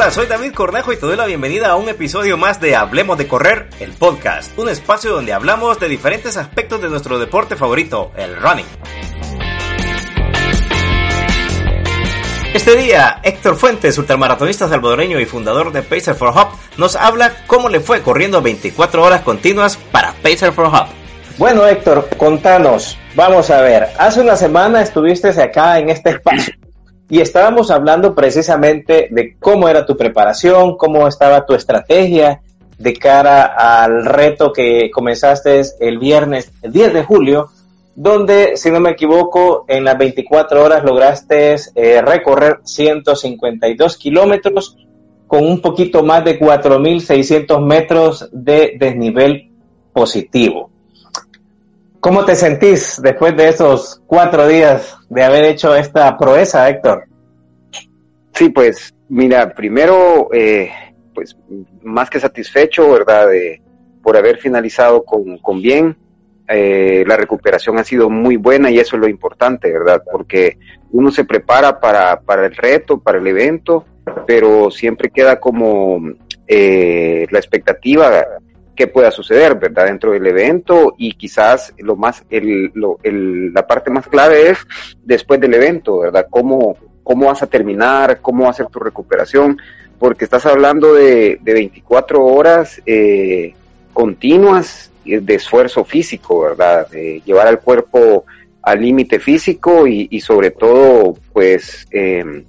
[0.00, 3.18] Hola, soy David Cornejo y te doy la bienvenida a un episodio más de Hablemos
[3.18, 8.12] de Correr, el podcast, un espacio donde hablamos de diferentes aspectos de nuestro deporte favorito,
[8.16, 8.64] el running.
[12.54, 17.68] Este día, Héctor Fuentes, ultramaratonista salvadoreño y fundador de Pacer for Hop, nos habla cómo
[17.68, 20.86] le fue corriendo 24 horas continuas para Pacer for Hop.
[21.38, 22.96] Bueno, Héctor, contanos.
[23.16, 26.54] Vamos a ver, hace una semana estuviste acá en este espacio
[27.10, 32.42] y estábamos hablando precisamente de cómo era tu preparación, cómo estaba tu estrategia
[32.78, 37.48] de cara al reto que comenzaste el viernes, el 10 de julio,
[37.94, 44.76] donde, si no me equivoco, en las 24 horas lograste eh, recorrer 152 kilómetros
[45.26, 49.50] con un poquito más de 4.600 metros de desnivel
[49.92, 50.70] positivo.
[52.08, 57.04] ¿Cómo te sentís después de esos cuatro días de haber hecho esta proeza, Héctor?
[58.32, 60.70] Sí, pues mira, primero, eh,
[61.14, 61.36] pues
[61.82, 63.28] más que satisfecho, ¿verdad?
[63.28, 63.60] De,
[64.02, 65.98] por haber finalizado con, con bien.
[66.48, 70.02] Eh, la recuperación ha sido muy buena y eso es lo importante, ¿verdad?
[70.10, 70.56] Porque
[70.92, 73.84] uno se prepara para, para el reto, para el evento,
[74.26, 76.00] pero siempre queda como
[76.46, 78.24] eh, la expectativa
[78.78, 79.86] qué pueda suceder, ¿verdad?
[79.86, 82.70] Dentro del evento y quizás lo más, el,
[83.52, 84.58] la parte más clave es
[85.02, 86.28] después del evento, ¿verdad?
[86.30, 89.58] Cómo, cómo vas a terminar, cómo va a ser tu recuperación,
[89.98, 93.52] porque estás hablando de, de 24 horas eh,
[93.92, 96.88] continuas de esfuerzo físico, ¿verdad?
[96.88, 98.26] De llevar al cuerpo
[98.62, 102.44] al límite físico y, y, sobre todo, pues, eh,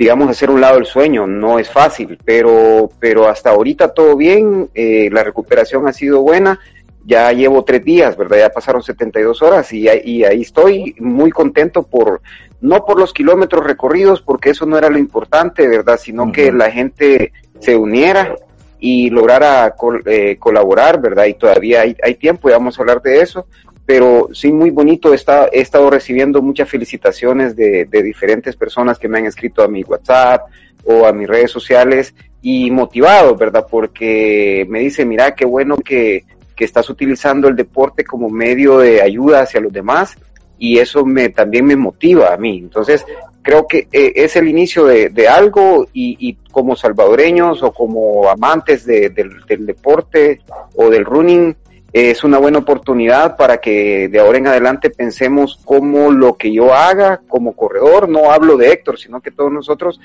[0.00, 1.26] digamos, hacer un lado el sueño.
[1.26, 6.58] No es fácil, pero, pero hasta ahorita todo bien, eh, la recuperación ha sido buena.
[7.04, 8.38] Ya llevo tres días, ¿verdad?
[8.38, 12.22] Ya pasaron 72 horas y, y ahí estoy muy contento por,
[12.62, 16.00] no por los kilómetros recorridos, porque eso no era lo importante, ¿verdad?
[16.02, 18.36] Sino que la gente se uniera
[18.78, 19.74] y lograra
[20.06, 21.26] eh, colaborar, ¿verdad?
[21.26, 23.44] Y todavía hay, hay tiempo y vamos a hablar de eso
[23.90, 25.12] pero sí muy bonito.
[25.12, 30.42] He estado recibiendo muchas felicitaciones de, diferentes personas que me han escrito a mi WhatsApp
[30.84, 33.66] o a mis redes sociales y motivado, ¿verdad?
[33.68, 36.24] Porque me dice, mira, qué bueno que,
[36.56, 40.14] estás utilizando el deporte como medio de ayuda hacia los demás
[40.58, 42.58] y eso me, también me motiva a mí.
[42.58, 43.04] Entonces,
[43.42, 49.08] creo que eh, es el inicio de, algo y, como salvadoreños o como amantes de,
[49.08, 50.42] del, del deporte
[50.76, 51.56] o del running,
[51.92, 56.72] es una buena oportunidad para que de ahora en adelante pensemos cómo lo que yo
[56.72, 60.00] haga como corredor, no hablo de Héctor, sino que todos nosotros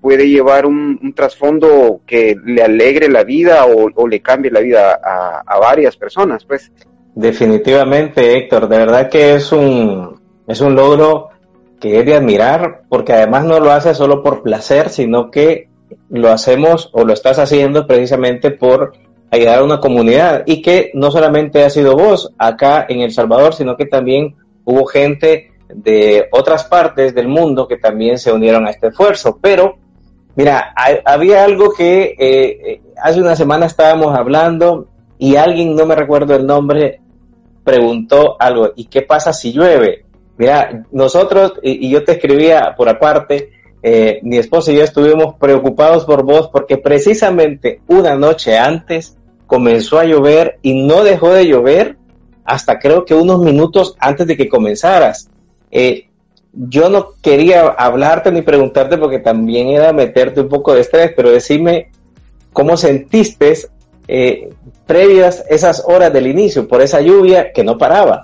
[0.00, 5.42] puede llevar un, trasfondo que le alegre la vida o, le cambie la vida a,
[5.46, 6.72] a, varias personas, pues.
[7.14, 11.28] Definitivamente, Héctor, de verdad que es un, es un logro
[11.80, 15.68] que es de admirar, porque además no lo hace solo por placer, sino que
[16.08, 18.92] lo hacemos o lo estás haciendo precisamente por
[19.30, 23.54] ayudar a una comunidad y que no solamente ha sido vos acá en El Salvador,
[23.54, 28.70] sino que también hubo gente de otras partes del mundo que también se unieron a
[28.70, 29.38] este esfuerzo.
[29.40, 29.76] Pero,
[30.34, 30.74] mira,
[31.04, 36.46] había algo que eh, hace una semana estábamos hablando y alguien, no me recuerdo el
[36.46, 37.00] nombre,
[37.62, 40.06] preguntó algo, ¿y qué pasa si llueve?
[40.38, 43.50] Mira, nosotros, y, yo te escribía por aparte,
[43.82, 49.16] eh, mi esposa y yo estuvimos preocupados por vos porque precisamente una noche antes
[49.50, 51.96] comenzó a llover y no dejó de llover
[52.44, 55.28] hasta creo que unos minutos antes de que comenzaras.
[55.72, 56.06] Eh,
[56.52, 61.32] yo no quería hablarte ni preguntarte porque también era meterte un poco de estrés, pero
[61.32, 61.90] decime
[62.52, 63.54] cómo sentiste
[64.06, 64.50] eh,
[64.86, 68.22] previas esas horas del inicio por esa lluvia que no paraba.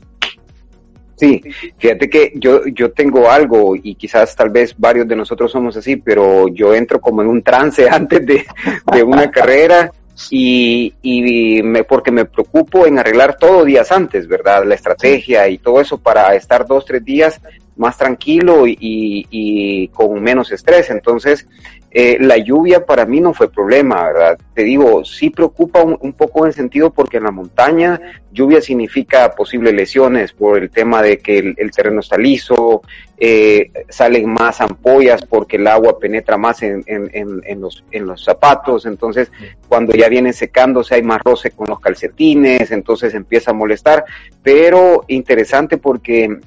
[1.17, 1.43] Sí,
[1.77, 5.97] fíjate que yo, yo tengo algo y quizás tal vez varios de nosotros somos así,
[5.97, 8.47] pero yo entro como en un trance antes de,
[8.93, 9.91] de una carrera
[10.31, 14.65] y, y me, porque me preocupo en arreglar todo días antes, ¿verdad?
[14.65, 17.41] La estrategia y todo eso para estar dos, tres días
[17.77, 20.91] más tranquilo y, y, con menos estrés.
[20.91, 21.47] Entonces,
[21.91, 24.39] eh, la lluvia para mí no fue problema, ¿verdad?
[24.55, 27.99] Te digo, sí preocupa un, poco en sentido porque en la montaña
[28.33, 32.83] lluvia significa posibles lesiones por el tema de que el, terreno está liso,
[33.17, 38.07] eh, salen más ampollas porque el agua penetra más en, en, en, en, los, en
[38.07, 39.33] los zapatos, entonces
[39.69, 44.05] cuando ya viene secándose hay más roce con los calcetines, entonces empieza a molestar,
[44.43, 46.41] pero interesante porque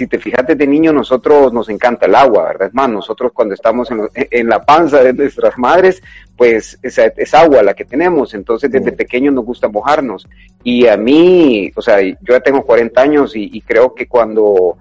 [0.00, 2.68] si te fijas desde niño, nosotros nos encanta el agua, ¿verdad?
[2.68, 6.02] Es más, nosotros cuando estamos en, lo, en la panza de nuestras madres,
[6.38, 10.26] pues es, es, agua la que tenemos, entonces desde pequeño nos gusta mojarnos.
[10.64, 14.78] Y a mí, o sea, yo ya tengo 40 años y, y creo que cuando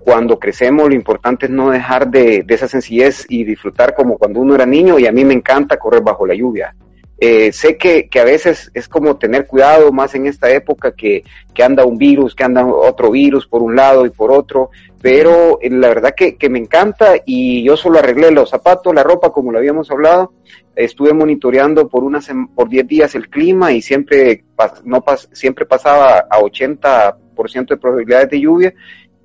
[0.00, 4.40] cuando crecemos lo importante es no dejar de, de, esa sencillez y disfrutar como cuando
[4.40, 6.74] uno era niño y a mí me encanta correr bajo la lluvia.
[7.18, 11.24] Eh, sé que, que, a veces es como tener cuidado más en esta época que,
[11.54, 14.70] que, anda un virus, que anda otro virus por un lado y por otro,
[15.00, 19.02] pero eh, la verdad que, que me encanta y yo solo arreglé los zapatos, la
[19.02, 20.34] ropa como lo habíamos hablado,
[20.74, 24.44] estuve monitoreando por unas por 10 días el clima y siempre
[24.84, 25.02] no
[25.32, 28.74] siempre pasaba a 80% de probabilidades de lluvia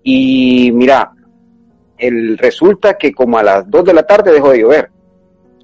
[0.01, 1.11] y mira,
[1.97, 4.89] el, resulta que como a las 2 de la tarde dejó de llover.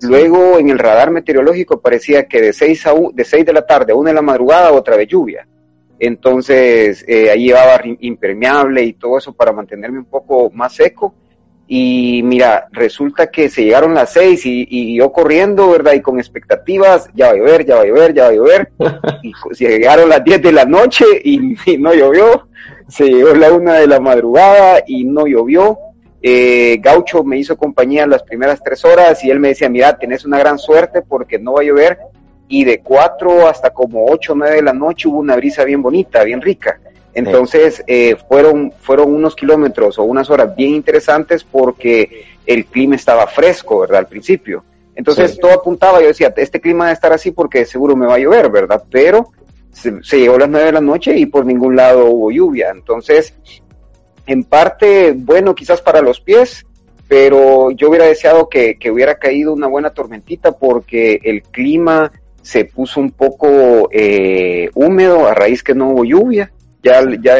[0.02, 3.94] Luego en el radar meteorológico parecía que de 6, a de 6 de la tarde
[3.94, 5.48] a 1 de la madrugada otra vez lluvia.
[6.00, 11.16] Entonces eh, ahí llevaba impermeable y todo eso para mantenerme un poco más seco.
[11.70, 15.94] Y mira, resulta que se llegaron las 6 y, y yo corriendo, ¿verdad?
[15.94, 18.72] Y con expectativas, ya va a llover, ya va a llover, ya va a llover.
[19.24, 22.48] y se llegaron las 10 de la noche y, y no llovió
[22.88, 25.78] se llegó la una de la madrugada y no llovió.
[26.22, 30.26] Eh, Gaucho me hizo compañía las primeras tres horas y él me decía, mira, tenés
[30.26, 31.98] una gran suerte porque no va a llover.
[32.50, 35.82] Y de cuatro hasta como ocho o nueve de la noche hubo una brisa bien
[35.82, 36.80] bonita, bien rica.
[37.14, 43.28] Entonces eh, fueron, fueron unos kilómetros o unas horas bien interesantes porque el clima estaba
[43.28, 44.00] fresco, ¿verdad?
[44.00, 44.64] Al principio.
[44.96, 48.20] Entonces todo apuntaba, yo decía, este clima debe estar así porque seguro me va a
[48.20, 48.84] llover, ¿verdad?
[48.90, 49.32] Pero
[49.72, 52.70] se, llegó a las 9 de la noche y por ningún lado hubo lluvia.
[52.72, 53.34] Entonces,
[54.28, 56.66] en parte, bueno, quizás para los pies,
[57.08, 63.00] pero yo hubiera deseado que, hubiera caído una buena tormentita porque el clima se puso
[63.00, 66.52] un poco eh, húmedo a raíz que no hubo lluvia.
[66.84, 67.38] Ya, ya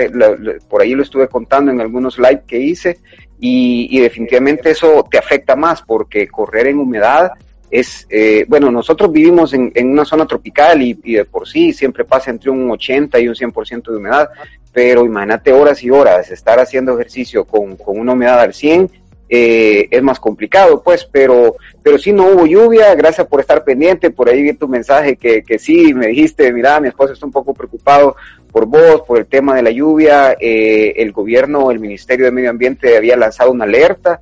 [0.68, 3.00] por ahí lo estuve contando en algunos live que hice
[3.40, 7.32] y definitivamente eso te afecta más porque correr en humedad
[7.70, 12.06] es, eh, bueno, nosotros vivimos en, en una zona tropical y, de por sí siempre
[12.06, 14.30] pasa entre un 80 y un 100% de humedad,
[14.72, 18.90] pero imagínate horas y horas estar haciendo ejercicio con, con una humedad al 100,
[19.30, 24.10] eh, es más complicado, pues, pero, pero sí no hubo lluvia, gracias por estar pendiente,
[24.10, 27.34] por ahí vi tu mensaje que, que sí, me dijiste, mira, mi esposo está un
[27.34, 28.16] poco preocupado
[28.52, 32.50] por vos, por el tema de la lluvia, eh, el gobierno, el Ministerio de Medio
[32.50, 34.22] Ambiente había lanzado una alerta,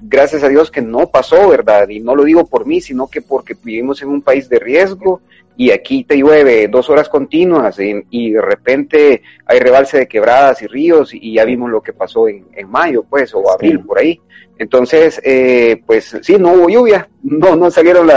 [0.00, 1.88] gracias a Dios que no pasó, ¿verdad?
[1.88, 5.20] Y no lo digo por mí, sino que porque vivimos en un país de riesgo
[5.56, 10.66] y aquí te llueve dos horas continuas y, de repente hay rebalse de quebradas y
[10.66, 14.20] ríos y ya vimos lo que pasó en, mayo, pues, o abril, por ahí.
[14.58, 18.08] Entonces, eh, pues sí, no hubo lluvia, no, no salieron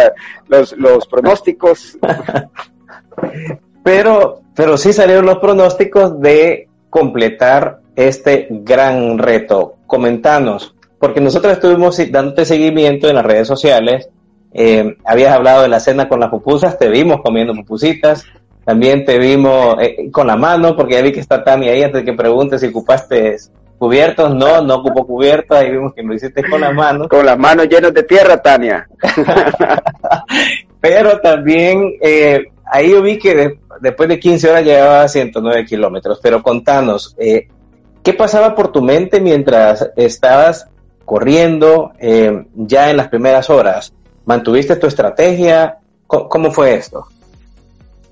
[0.48, 1.98] los, los pronósticos.
[3.84, 9.76] pero, pero sí salieron los pronósticos de completar este gran reto.
[9.88, 14.10] Comentanos, porque nosotros estuvimos dándote seguimiento en las redes sociales.
[14.52, 18.26] Eh, habías hablado de la cena con las pupusas, te vimos comiendo pupusitas.
[18.66, 22.02] También te vimos eh, con la mano, porque ya vi que está Tami ahí antes
[22.02, 23.38] de que preguntes si ocupaste
[23.78, 24.36] cubiertos.
[24.36, 27.08] No, no ocupó cubiertos, ahí vimos que lo hiciste con la mano.
[27.08, 28.88] Con las manos llenas de tierra, Tania.
[30.82, 36.20] Pero también eh, ahí yo vi que después de 15 horas llegaba a 109 kilómetros.
[36.22, 40.68] Pero contanos, ¿qué pasaba por tu mente mientras estabas
[41.10, 43.92] corriendo eh, ya en las primeras horas?
[44.26, 45.80] ¿Mantuviste tu estrategia?
[46.06, 47.08] ¿Cómo, fue esto?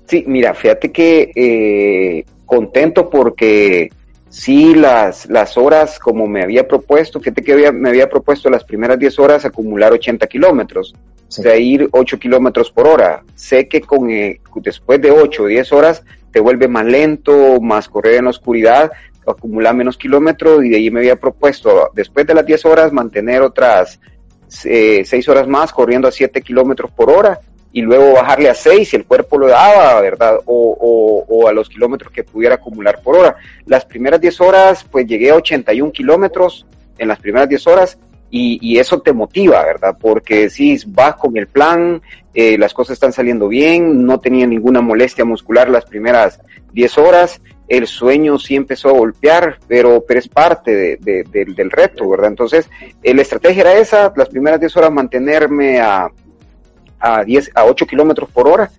[0.08, 3.88] Sí, mira, fíjate que eh, contento porque
[4.28, 8.98] sí las, las horas como me había propuesto, fíjate que me había propuesto las primeras
[8.98, 10.92] 10 horas acumular 80 kilómetros,
[11.28, 13.22] o sea, ir 8 kilómetros por hora.
[13.36, 17.88] Sé que con eh, después de 8 o 10 horas te vuelve más lento, más
[17.88, 18.90] correr en la oscuridad,
[19.30, 23.42] acumular menos kilómetros y de ahí me había propuesto después de las 10 horas mantener
[23.42, 24.00] otras
[24.64, 27.40] eh, 6 horas más corriendo a 7 kilómetros por hora
[27.72, 30.38] y luego bajarle a 6 si el cuerpo lo daba, ¿verdad?
[30.46, 33.36] O, o, a los kilómetros que pudiera acumular por hora.
[33.66, 36.66] Las primeras 10 horas pues llegué a 81 kilómetros
[36.96, 37.98] en las primeras 10 horas
[38.30, 39.96] y, y, eso te motiva, ¿verdad?
[39.98, 42.02] Porque si vas con el plan,
[42.34, 46.40] eh, las cosas están saliendo bien, no tenía ninguna molestia muscular las primeras
[46.72, 52.08] 10 horas el sueño sí empezó a golpear, pero, pero es parte de, del reto,
[52.08, 52.28] ¿verdad?
[52.28, 52.70] Entonces,
[53.02, 56.08] eh, la estrategia era esa, las primeras 10 horas mantenerme a,
[56.98, 58.70] a, 10, a 8 kilómetros por hora.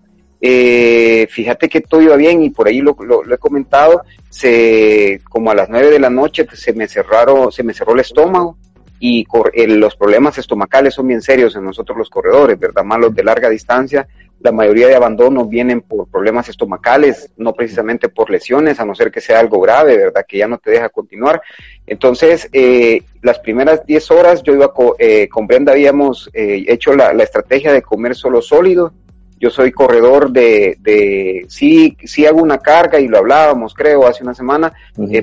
[0.41, 2.95] Eh, fíjate que todo iba bien y por ahí lo,
[3.31, 7.73] he comentado, se, como a las 9 de la noche se me cerraron, se me
[7.73, 8.57] cerró el estómago
[8.99, 9.25] y
[9.67, 12.83] los problemas estomacales son bien serios en nosotros los corredores, ¿verdad?
[12.83, 14.07] Malos de larga distancia
[14.39, 19.11] la mayoría de abandonos vienen por problemas estomacales, no precisamente por lesiones, a no ser
[19.11, 20.25] que sea algo grave, ¿verdad?
[20.27, 21.41] Que ya no te deja continuar.
[21.85, 27.11] Entonces, eh, las primeras 10 horas yo iba eh, con Brenda, habíamos eh, hecho la,
[27.11, 28.93] estrategia de comer solo sólido.
[29.39, 34.21] Yo soy corredor de, de sí, sí hago una carga y lo hablábamos, creo, hace
[34.21, 34.73] una semana,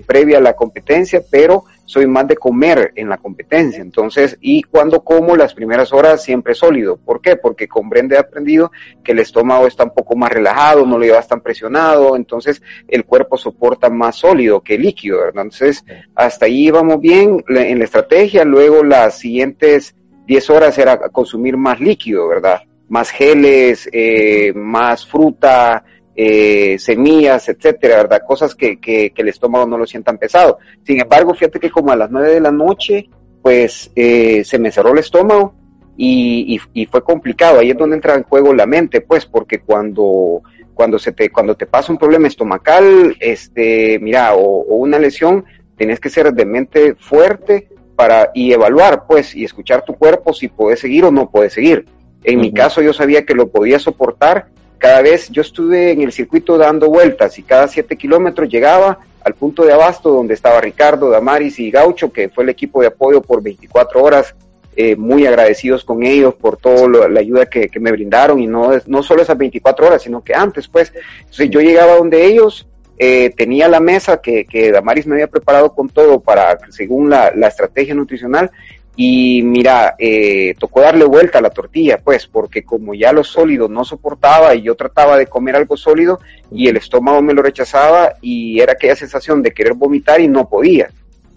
[0.06, 3.80] previa a la competencia, pero soy más de comer en la competencia.
[3.80, 6.96] Entonces, y cuando como las primeras horas siempre sólido.
[6.98, 7.36] ¿Por qué?
[7.36, 8.70] Porque con Brenda he aprendido
[9.02, 13.04] que el estómago está un poco más relajado, no lo llevas tan presionado, entonces el
[13.04, 15.44] cuerpo soporta más sólido que líquido, ¿verdad?
[15.44, 18.44] Entonces, hasta ahí íbamos bien en la estrategia.
[18.44, 19.94] Luego las siguientes
[20.26, 22.62] 10 horas era consumir más líquido, ¿verdad?
[22.88, 25.84] Más geles, eh, más fruta,
[26.16, 28.22] eh, semillas, etcétera, ¿verdad?
[28.26, 30.58] Cosas que, que, el estómago no lo sientan pesado.
[30.82, 33.10] Sin embargo, fíjate que como a las nueve de la noche,
[33.42, 35.54] pues eh, se me cerró el estómago
[35.96, 37.60] y, y, fue complicado.
[37.60, 40.42] Ahí es donde entra en juego la mente, pues, porque cuando,
[40.74, 45.44] cuando, se te, cuando te pasa un problema estomacal, este, mira, o, una lesión,
[45.76, 50.48] tienes que ser de mente fuerte para, y evaluar, pues, y escuchar tu cuerpo si
[50.48, 51.86] puedes seguir o no puedes seguir.
[52.24, 56.12] En mi caso, yo sabía que lo podía soportar cada vez yo estuve en el
[56.12, 61.10] circuito dando vueltas y cada siete kilómetros llegaba al punto de abasto donde estaba Ricardo,
[61.10, 64.34] Damaris y Gaucho, que fue el equipo de apoyo por 24 horas.
[64.78, 69.02] Eh, muy agradecidos con ellos por toda la ayuda que, me brindaron y no, no
[69.02, 70.92] solo esas 24 horas, sino que antes, pues.
[71.20, 72.68] Entonces yo llegaba donde ellos,
[72.98, 77.32] eh, tenía la mesa que, que Damaris me había preparado con todo para, según la,
[77.34, 78.50] la estrategia nutricional,
[78.98, 83.68] y mira, eh, tocó darle vuelta a la tortilla, pues, porque como ya lo sólido
[83.68, 86.18] no soportaba y yo trataba de comer algo sólido
[86.50, 90.48] y el estómago me lo rechazaba y era aquella sensación de querer vomitar y no
[90.48, 90.88] podía.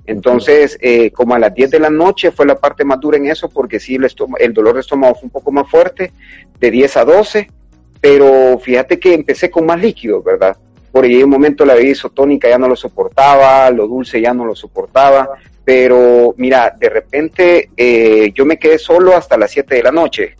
[0.05, 3.27] Entonces, eh, como a las 10 de la noche fue la parte más dura en
[3.27, 4.07] eso, porque sí, el,
[4.39, 6.13] el dolor de estómago fue un poco más fuerte,
[6.59, 7.51] de 10 a 12,
[7.99, 10.55] pero fíjate que empecé con más líquido, ¿verdad?
[10.91, 14.45] Por ahí un momento la bebida isotónica ya no lo soportaba, lo dulce ya no
[14.45, 15.29] lo soportaba,
[15.63, 20.35] pero mira, de repente eh, yo me quedé solo hasta las 7 de la noche.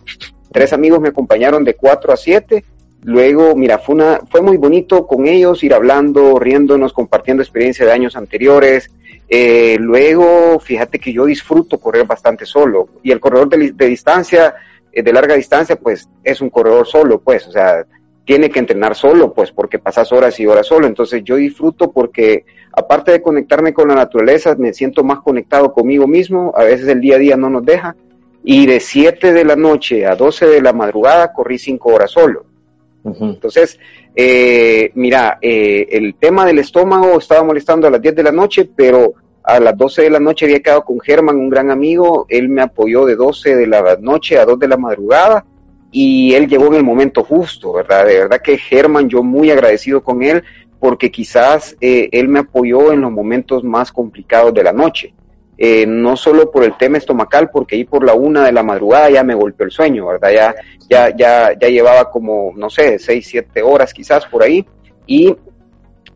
[0.52, 2.64] Tres amigos me acompañaron de 4 a 7.
[3.04, 7.94] Luego, mira, fue, una, fue muy bonito con ellos, ir hablando, riéndonos, compartiendo experiencias de
[7.94, 8.90] años anteriores.
[9.30, 12.90] Eh, luego, fíjate que yo disfruto correr bastante solo.
[13.04, 14.56] Y el corredor de, de distancia,
[14.92, 17.86] eh, de larga distancia, pues es un corredor solo, pues, o sea,
[18.30, 20.86] tiene que entrenar solo, pues porque pasas horas y horas solo.
[20.86, 26.06] Entonces yo disfruto porque aparte de conectarme con la naturaleza, me siento más conectado conmigo
[26.06, 26.54] mismo.
[26.56, 27.96] A veces el día a día no nos deja.
[28.44, 32.46] Y de 7 de la noche a 12 de la madrugada corrí 5 horas solo.
[33.04, 33.80] Entonces,
[34.16, 38.70] eh, mira, eh, el tema del estómago estaba molestando a las 10 de la noche,
[38.76, 42.28] pero a las 12 de la noche había quedado con Germán, un gran amigo.
[42.30, 45.48] Él me apoyó de 12 de la noche a 2 de la madrugada
[45.92, 48.06] y él llegó en el momento justo, ¿verdad?
[48.06, 50.44] De verdad que Germán, yo muy agradecido con él,
[50.80, 55.14] porque quizás eh, él me apoyó en los momentos más complicados de la noche.
[55.58, 59.10] Eh, no solo por el tema estomacal, porque ahí por la una de la madrugada
[59.10, 60.32] ya me golpeó el sueño, ¿verdad?
[60.32, 60.56] Ya,
[60.90, 64.66] ya, ya, ya llevaba como, no sé, seis, siete horas quizás por ahí,
[65.06, 65.36] y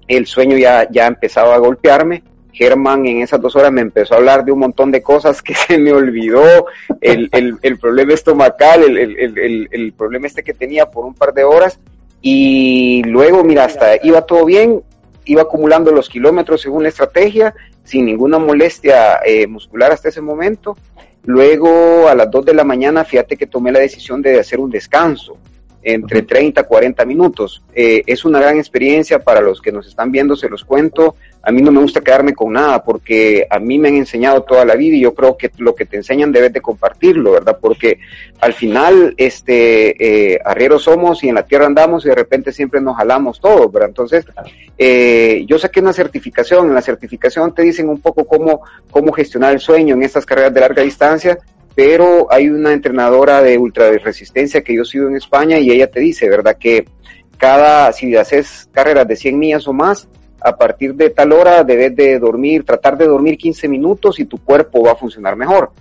[0.08, 4.18] el sueño ya, ya empezaba a golpearme, Germán en esas dos horas me empezó a
[4.18, 6.68] hablar de un montón de cosas que se me olvidó,
[7.02, 11.34] el, el, el problema estomacal, el, el, el, problema este que tenía por un par
[11.34, 11.80] de horas.
[12.22, 14.82] Y luego, mira, hasta iba todo bien,
[15.26, 20.78] iba acumulando los kilómetros según la estrategia, sin ninguna molestia eh, muscular hasta ese momento.
[21.26, 24.70] Luego, a las dos de la mañana, fíjate que tomé la decisión de hacer un
[24.70, 25.38] descanso
[25.82, 27.62] entre 30 a 40 minutos.
[27.74, 31.16] Eh, es una gran experiencia para los que nos están viendo, se los cuento
[31.46, 34.64] a mí no me gusta quedarme con nada porque a mí me han enseñado toda
[34.64, 37.58] la vida y yo creo que lo que te enseñan debes de compartirlo, ¿verdad?
[37.60, 38.00] Porque
[38.40, 42.80] al final, este, eh, arrieros somos y en la tierra andamos y de repente siempre
[42.80, 43.90] nos jalamos todos, ¿verdad?
[43.90, 44.26] Entonces,
[44.78, 49.52] eh, yo saqué una certificación, en la certificación te dicen un poco cómo, cómo gestionar
[49.52, 51.38] el sueño en estas carreras de larga distancia,
[51.76, 56.00] pero hay una entrenadora de ultra resistencia que yo sigo en España y ella te
[56.00, 56.56] dice, ¿verdad?
[56.58, 56.86] Que
[57.38, 60.08] cada, si haces carreras de 100 millas o más,
[60.44, 64.38] a partir de tal hora debes de dormir, tratar de dormir 15 minutos y tu
[64.38, 65.72] cuerpo va a funcionar mejor.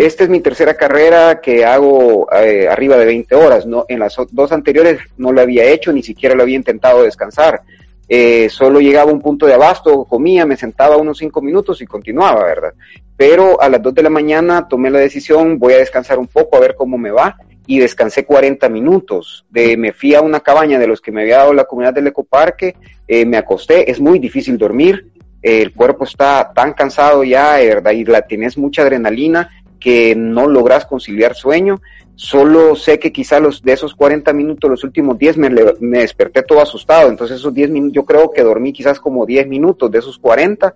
[0.00, 3.64] Esta es mi tercera carrera que hago eh, arriba de 20 horas.
[3.64, 7.62] No, en las dos anteriores no lo había hecho, ni siquiera lo había intentado descansar.
[8.06, 11.86] Eh, solo llegaba a un punto de abasto, comía, me sentaba unos 5 minutos y
[11.86, 12.74] continuaba, ¿verdad?
[13.16, 16.58] Pero a las 2 de la mañana tomé la decisión, voy a descansar un poco
[16.58, 19.44] a ver cómo me va y descansé 40 minutos.
[19.50, 22.08] De, me fui a una cabaña de los que me había dado la comunidad del
[22.08, 22.76] ecoparque,
[23.06, 27.92] eh, me acosté, es muy difícil dormir, el cuerpo está tan cansado ya, ¿verdad?
[27.92, 29.50] Y la tienes mucha adrenalina
[29.80, 31.80] que no logras conciliar sueño.
[32.14, 35.50] Solo sé que quizá los, de esos 40 minutos, los últimos 10 me,
[35.80, 37.08] me desperté todo asustado.
[37.08, 40.72] Entonces esos 10 minutos, yo creo que dormí quizás como 10 minutos de esos 40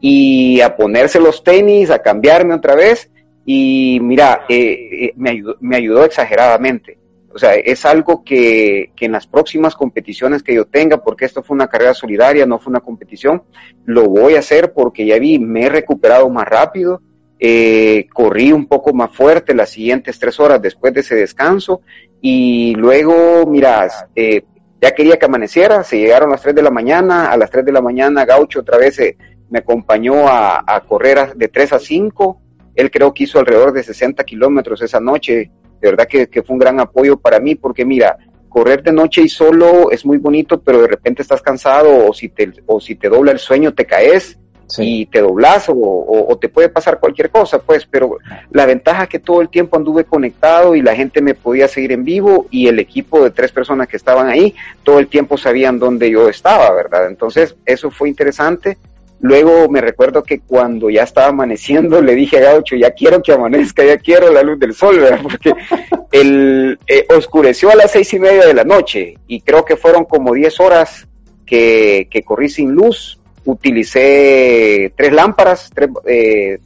[0.00, 3.10] y a ponerse los tenis, a cambiarme otra vez
[3.48, 6.98] y mira, eh, eh, me, ayudó, me ayudó exageradamente.
[7.32, 11.42] O sea, es algo que, que, en las próximas competiciones que yo tenga, porque esto
[11.42, 13.44] fue una carrera solidaria, no fue una competición,
[13.84, 17.02] lo voy a hacer porque ya vi, me he recuperado más rápido,
[17.38, 21.82] eh, corrí un poco más fuerte las siguientes tres horas después de ese descanso
[22.20, 23.86] y luego, mira,
[24.16, 24.42] eh,
[24.80, 27.72] ya quería que amaneciera, se llegaron las tres de la mañana, a las tres de
[27.72, 29.18] la mañana Gaucho otra vez eh,
[29.50, 32.40] me acompañó a correr de tres a cinco,
[32.76, 36.58] él creo que hizo alrededor de 60 kilómetros esa noche, de verdad que, fue un
[36.58, 38.16] gran apoyo para mí, porque mira,
[38.48, 42.28] correr de noche y solo es muy bonito, pero de repente estás cansado o si
[42.28, 44.38] te, o si te dobla el sueño te caes
[44.78, 48.18] y te doblas o, te puede pasar cualquier cosa, pues, pero
[48.50, 51.92] la ventaja es que todo el tiempo anduve conectado y la gente me podía seguir
[51.92, 55.78] en vivo y el equipo de tres personas que estaban ahí todo el tiempo sabían
[55.78, 57.06] dónde yo estaba, ¿verdad?
[57.06, 58.76] Entonces, eso fue interesante
[59.20, 63.32] Luego me recuerdo que cuando ya estaba amaneciendo le dije a Gaucho, ya quiero que
[63.32, 65.20] amanezca, ya quiero la luz del sol, ¿verdad?
[65.22, 65.54] Porque
[66.12, 70.04] el, eh, oscureció a las seis y media de la noche y creo que fueron
[70.04, 71.06] como diez horas
[71.44, 73.18] que, que corrí sin luz.
[73.44, 75.70] Utilicé tres lámparas,
[76.04, 76.58] eh,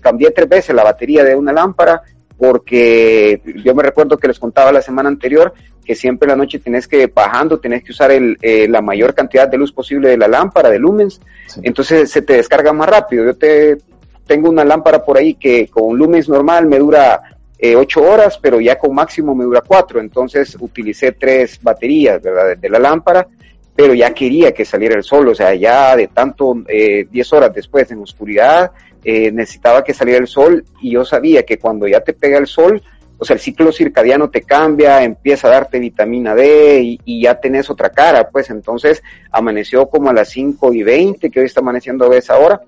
[0.00, 2.02] cambié tres veces la batería de una lámpara
[2.40, 5.52] porque yo me recuerdo que les contaba la semana anterior
[5.84, 9.14] que siempre en la noche tienes que bajando, tienes que usar el, eh, la mayor
[9.14, 11.20] cantidad de luz posible de la lámpara, de lumens,
[11.62, 13.24] entonces se te descarga más rápido.
[13.24, 13.78] Yo te
[14.26, 17.20] tengo una lámpara por ahí que con lumens normal me dura
[17.58, 22.56] eh, ocho horas, pero ya con máximo me dura cuatro, entonces utilicé tres baterías, ¿verdad?
[22.56, 23.26] De la lámpara,
[23.74, 27.52] pero ya quería que saliera el sol, o sea, ya de tanto eh, diez horas
[27.52, 28.70] después en oscuridad,
[29.04, 30.64] eh, necesitaba que saliera el sol.
[30.80, 32.82] Y yo sabía que cuando ya te pega el sol,
[33.20, 37.68] o sea, el ciclo circadiano te cambia, empieza a darte vitamina D y, ya tenés
[37.68, 42.10] otra cara, pues entonces amaneció como a las 5 y 20, que hoy está amaneciendo
[42.10, 42.62] a esa hora,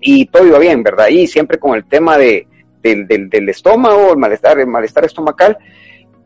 [0.00, 1.08] y todo iba bien, ¿verdad?
[1.08, 2.46] Y siempre con el tema de,
[2.82, 5.58] del, del, estómago, el malestar, el malestar estomacal.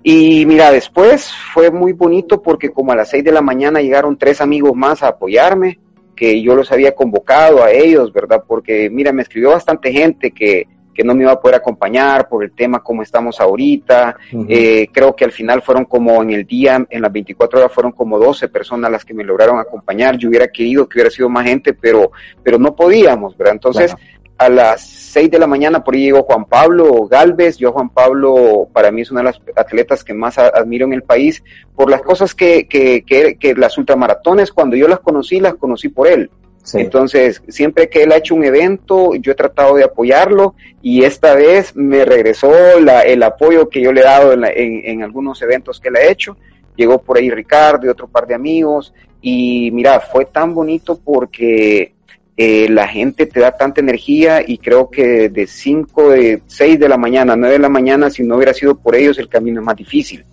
[0.04, 4.16] Y mira, después fue muy bonito porque como a las 6 de la mañana llegaron
[4.16, 5.80] tres amigos más a apoyarme,
[6.14, 8.44] que yo los había convocado a ellos, ¿verdad?
[8.46, 12.44] Porque mira, me escribió bastante gente que que no me iba a poder acompañar por
[12.44, 14.16] el tema como estamos ahorita.
[14.49, 17.93] Eh, creo que al final fueron como en el día, en las 24 horas fueron
[17.93, 20.17] como 12 personas las que me lograron acompañar.
[20.17, 22.12] Yo hubiera querido que hubiera sido más gente, pero,
[22.43, 23.54] pero no podíamos, ¿verdad?
[23.54, 23.95] Entonces,
[24.38, 27.58] a las 6 de la mañana por ahí llegó Juan Pablo Galvez.
[27.58, 31.02] Yo Juan Pablo para mí es una de las atletas que más admiro en el
[31.02, 31.43] país
[31.75, 35.88] por las cosas que, que, que, que las ultramaratones, cuando yo las conocí, las conocí
[35.88, 36.30] por él.
[36.75, 41.34] Entonces, siempre que él ha hecho un evento, yo he tratado de apoyarlo y esta
[41.34, 45.96] vez me regresó el apoyo que yo le he dado en, algunos eventos que él
[45.96, 46.36] ha hecho.
[46.76, 51.94] Llegó por ahí Ricardo y otro par de amigos y mira, fue tan bonito porque
[52.36, 56.88] eh, la gente te da tanta energía y creo que de 5, de 6 de
[56.88, 59.66] la mañana, 9 de la mañana, si no hubiera sido por ellos, el camino es
[59.66, 60.25] más difícil.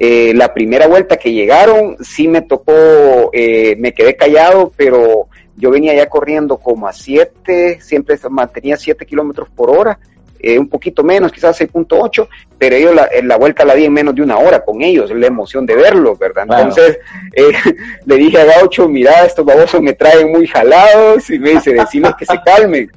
[0.00, 5.28] Eh, la primera vuelta que llegaron, sí me tocó, eh, me quedé callado, pero
[5.58, 9.98] yo venía ya corriendo como a 7, siempre mantenía 7 kilómetros por hora,
[10.40, 14.14] eh, un poquito menos, quizás 6.8, pero ellos la, la, vuelta la di en menos
[14.14, 16.44] de una hora con ellos, la emoción de verlos, ¿verdad?
[16.48, 16.98] Entonces
[17.34, 17.50] eh,
[18.06, 22.14] le dije a Gaucho, mira, estos babosos me traen muy jalados y me dice, decimos
[22.16, 22.90] que se calmen.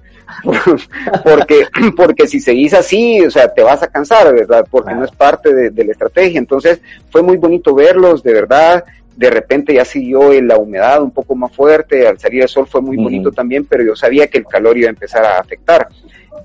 [1.24, 4.66] porque, porque si seguís así, o sea, te vas a cansar, ¿verdad?
[4.70, 6.38] Porque no es parte de, de la estrategia.
[6.40, 11.36] Entonces, fue muy bonito verlos, de verdad de repente ya siguió la humedad un poco
[11.36, 14.46] más fuerte, al salir el sol fue muy bonito también, pero yo sabía que el
[14.46, 15.88] calor iba a empezar a afectar.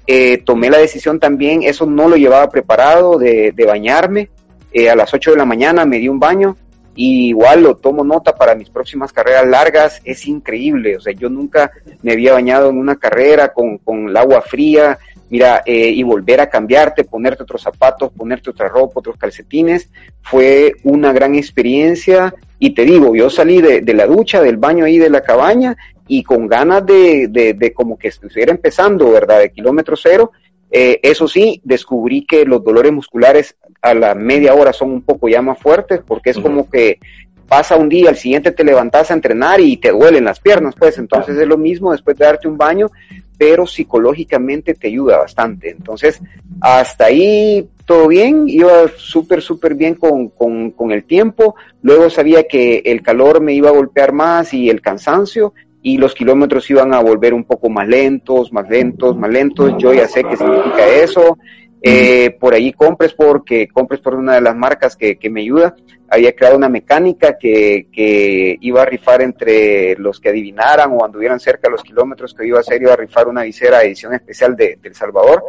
[0.06, 4.30] Eh, tomé la decisión también, eso no lo llevaba preparado, de, bañarme.
[4.72, 6.56] Eh, a las 8 de la mañana me di un baño
[6.94, 11.28] y igual lo tomo nota para mis próximas carreras largas, es increíble, o sea, yo
[11.28, 11.70] nunca
[12.02, 14.98] me había bañado en una carrera con, con el agua fría,
[15.28, 19.90] mira, eh, y volver a cambiarte, ponerte otros zapatos, ponerte otra ropa, otros calcetines,
[20.22, 22.34] fue una gran experiencia.
[22.58, 25.76] Y te digo, yo salí de, la ducha, del baño ahí de la cabaña,
[26.08, 29.40] y con ganas de, de, como que estuviera empezando, ¿verdad?
[29.40, 30.32] De kilómetro cero.
[30.70, 35.28] Eh, eso sí, descubrí que los dolores musculares a la media hora son un poco
[35.28, 36.98] ya más fuertes, porque es como que
[37.48, 40.98] pasa un día, al siguiente te levantas a entrenar y te duelen las piernas, pues
[40.98, 42.90] entonces es lo mismo después de darte un baño,
[43.38, 45.70] pero psicológicamente te ayuda bastante.
[45.70, 46.20] Entonces,
[46.60, 51.54] hasta ahí todo bien, iba súper, súper bien con, con, con, el tiempo.
[51.82, 56.14] Luego sabía que el calor me iba a golpear más y el cansancio y los
[56.14, 59.74] kilómetros iban a volver un poco más lentos, más lentos, más lentos.
[59.78, 61.38] Yo ya sé qué significa eso.
[61.80, 65.76] Eh, por ahí compres porque compres por una de las marcas que, que me ayuda
[66.08, 71.40] había creado una mecánica que, que, iba a rifar entre los que adivinaran o anduvieran
[71.40, 74.56] cerca de los kilómetros que iba a hacer, iba a rifar una visera edición especial
[74.56, 75.42] de, El Salvador.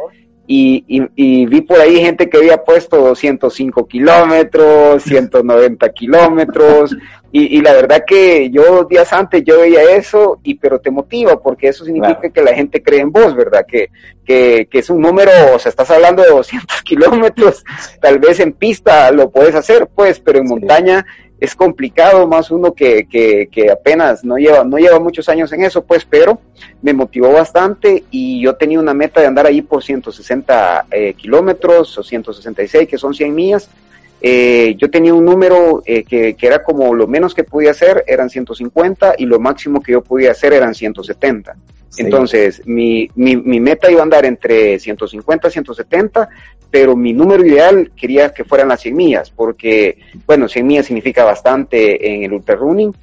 [0.50, 0.82] Y,
[1.14, 6.96] y, vi por ahí gente que había puesto 205 kilómetros, 190 kilómetros,
[7.30, 11.38] y, y, la verdad que yo días antes yo veía eso, y pero te motiva,
[11.38, 13.66] porque eso significa que la gente cree en vos, ¿verdad?
[13.68, 13.90] Que,
[14.24, 17.62] que, que, es un número, o sea, estás hablando de 200 kilómetros,
[18.00, 21.04] tal vez en pista lo puedes hacer, pues, pero en montaña
[21.40, 25.84] es complicado, más uno que, que, apenas no lleva, no lleva muchos años en eso,
[25.84, 26.40] pues, pero
[26.82, 31.96] me motivó bastante y yo tenía una meta de andar ahí por 160 eh, kilómetros
[31.96, 33.70] o 166, que son 100 millas.
[34.20, 38.02] Eh, yo tenía un número eh, que, que, era como lo menos que podía hacer
[38.08, 41.54] eran 150 y lo máximo que yo podía hacer eran 170.
[41.96, 46.28] Entonces, mi, mi, mi, meta iba a andar entre 150 y 170,
[46.70, 51.24] pero mi número ideal quería que fueran las 100 millas, porque, bueno, 100 millas significa
[51.24, 52.94] bastante en el ultra running.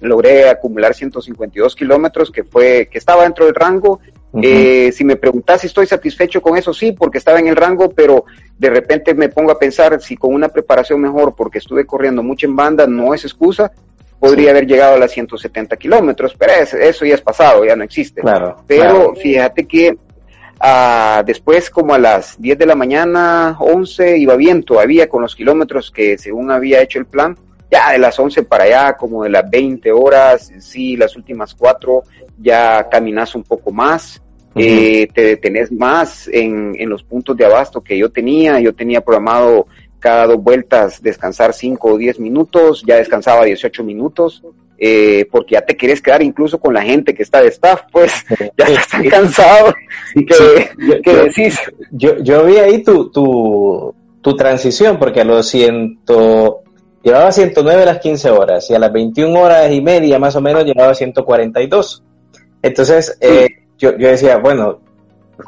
[0.00, 4.00] Logré acumular 152 kilómetros, que fue, que estaba dentro del rango.
[4.42, 7.90] eh, si me preguntas si estoy satisfecho con eso, sí, porque estaba en el rango,
[7.90, 8.24] pero
[8.58, 12.46] de repente me pongo a pensar si con una preparación mejor, porque estuve corriendo mucho
[12.46, 13.70] en banda, no es excusa,
[14.24, 18.22] podría haber llegado a las 170 kilómetros, pero eso, ya es pasado, ya no existe.
[18.22, 19.96] Claro, pero fíjate que
[20.60, 25.34] ah, después como a las 10 de la mañana, 11, iba bien todavía con los
[25.34, 27.36] kilómetros que según había hecho el plan,
[27.70, 32.04] ya de las 11 para allá, como de las 20 horas, sí, las últimas cuatro,
[32.38, 34.22] ya caminas un poco más,
[34.56, 39.00] eh, te detenés más en, en los puntos de abasto que yo tenía, yo tenía
[39.00, 39.66] programado
[40.04, 44.42] cada dos vueltas descansar 5 o 10 minutos, ya descansaba 18 minutos,
[44.76, 48.12] eh, porque ya te quieres quedar incluso con la gente que está de staff, pues
[48.58, 49.72] ya están cansados.
[50.14, 51.58] que, yo, decís?
[51.90, 56.00] Yo, yo, vi ahí tu, tu, tu transición, porque a los 100,
[57.02, 60.42] llevaba 109 a las 15 horas y a las 21 horas y media más o
[60.42, 62.02] menos llevaba 142.
[62.60, 64.80] Entonces, eh, yo, yo decía, bueno,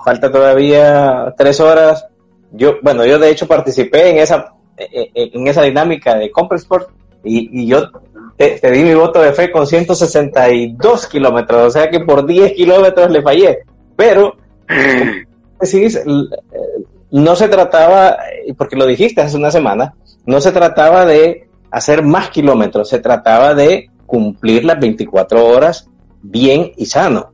[0.03, 2.07] falta todavía tres horas,
[2.53, 6.91] yo, bueno, yo de hecho participé en esa, en esa dinámica de Compressport
[7.25, 7.91] y, y yo
[8.37, 13.11] te, di mi voto de fe con 162 kilómetros, o sea que por 10 kilómetros
[13.11, 13.59] le fallé.
[13.97, 14.37] Pero,
[15.61, 16.01] decís,
[17.11, 18.19] no se trataba,
[18.57, 19.95] porque lo dijiste hace una semana,
[20.27, 25.89] no se trataba de hacer más kilómetros, se trataba de cumplir las 24 horas
[26.23, 27.33] bien y sano.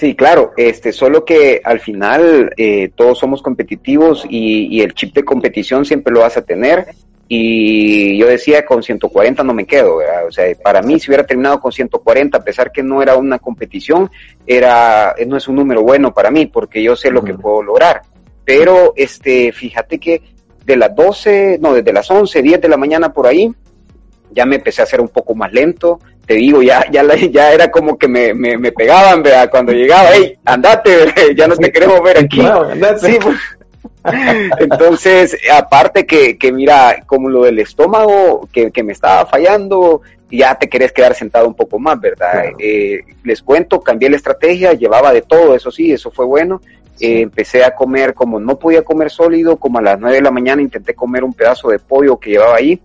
[0.00, 5.22] Sí, claro, este, solo que al final eh, todos somos competitivos y, el chip de
[5.22, 6.86] competición siempre lo vas a tener.
[7.28, 11.60] Y yo decía, con 140 no me quedo, O sea, para mí si hubiera terminado
[11.60, 14.10] con 140, a pesar que no era una competición,
[14.46, 18.00] era, no es un número bueno para mí, porque yo sé lo que puedo lograr.
[18.42, 20.22] Pero, este, fíjate que
[20.64, 23.52] de las 12, no, desde las 11, 10 de la mañana por ahí,
[24.30, 27.72] ya me empecé a hacer un poco más lento, te digo, ya, ya, ya era
[27.72, 29.50] como que me, me, me pegaban, ¿verdad?
[29.50, 32.40] Cuando llegaba, hey, andate, ya no te queremos ver aquí.
[33.00, 33.36] sí, pues.
[34.60, 40.54] Entonces, aparte que, que mira, como lo del estómago que, que me estaba fallando, ya
[40.54, 42.44] te querés quedar sentado un poco más, ¿verdad?
[42.60, 46.60] Eh, les cuento, cambié la estrategia, llevaba de todo, eso sí, eso fue bueno.
[47.00, 50.30] Eh, empecé a comer, como no podía comer sólido, como a las 9 de la
[50.30, 52.80] mañana intenté comer un pedazo de pollo que llevaba ahí.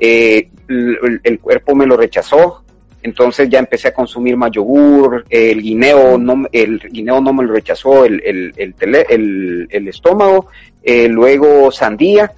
[0.00, 2.62] Eh, el, cuerpo me lo rechazó,
[3.08, 7.54] entonces ya empecé a consumir más yogur, el guineo no, el guineo no me lo
[7.54, 10.48] rechazó el, el, el, estómago,
[10.82, 12.30] eh, luego sandía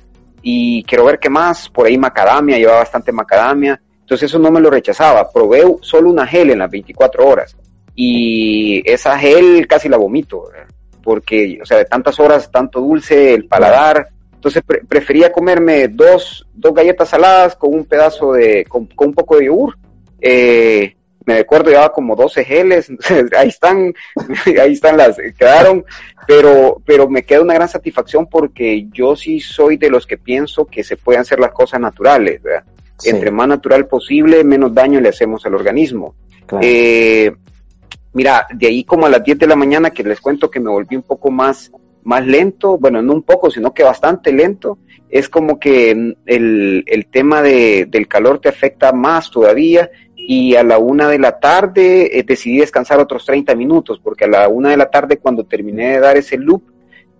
[0.42, 4.60] y quiero ver qué más, por ahí macadamia, llevaba bastante macadamia, entonces eso no me
[4.60, 7.56] lo rechazaba, probé solo una gel en las 24 horas
[7.96, 10.44] y esa gel casi la vomito,
[11.02, 16.72] porque, o sea, de tantas horas, tanto dulce, el paladar, entonces prefería comerme dos, dos
[16.72, 19.79] galletas saladas con un pedazo de, con un poco de yogur
[20.20, 22.90] eh, me recuerdo, llevaba como 12 geles,
[23.36, 23.94] ahí están,
[24.60, 25.84] ahí están las, quedaron,
[26.26, 30.64] pero, pero me queda una gran satisfacción porque yo sí soy de los que pienso
[30.64, 32.40] que se pueden hacer las cosas naturales,
[33.04, 36.14] Entre más natural posible, menos daño le hacemos al organismo.
[36.60, 37.32] Eh,
[38.12, 40.70] mira, de ahí como a las 10 de la mañana que les cuento que me
[40.70, 41.70] volví un poco más,
[42.02, 44.78] más lento, bueno, no un poco, sino que bastante lento,
[45.08, 49.90] es como que el, el tema de, del calor te afecta más todavía
[50.26, 54.28] y a la una de la tarde eh, decidí descansar otros 30 minutos, porque a
[54.28, 56.62] la una de la tarde cuando terminé de dar ese loop,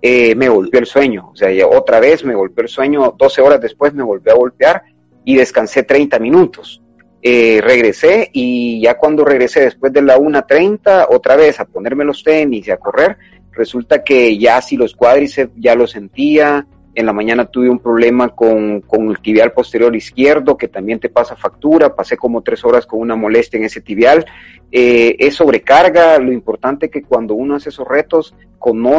[0.03, 3.61] eh, me volvió el sueño, o sea, otra vez me volvió el sueño, 12 horas
[3.61, 4.83] después me volvió a golpear
[5.25, 6.83] y descansé 30 minutos.
[7.23, 12.25] Eh, regresé y ya cuando regresé después de la 1.30, otra vez a ponerme los
[12.25, 13.19] tenis y a correr,
[13.53, 18.31] resulta que ya si los cuádriceps ya lo sentía, en la mañana tuve un problema
[18.31, 22.87] con, con, el tibial posterior izquierdo, que también te pasa factura, pasé como tres horas
[22.87, 24.27] con una molestia en ese tibial.
[24.73, 28.35] Eh, es sobrecarga, lo importante que cuando uno hace esos retos,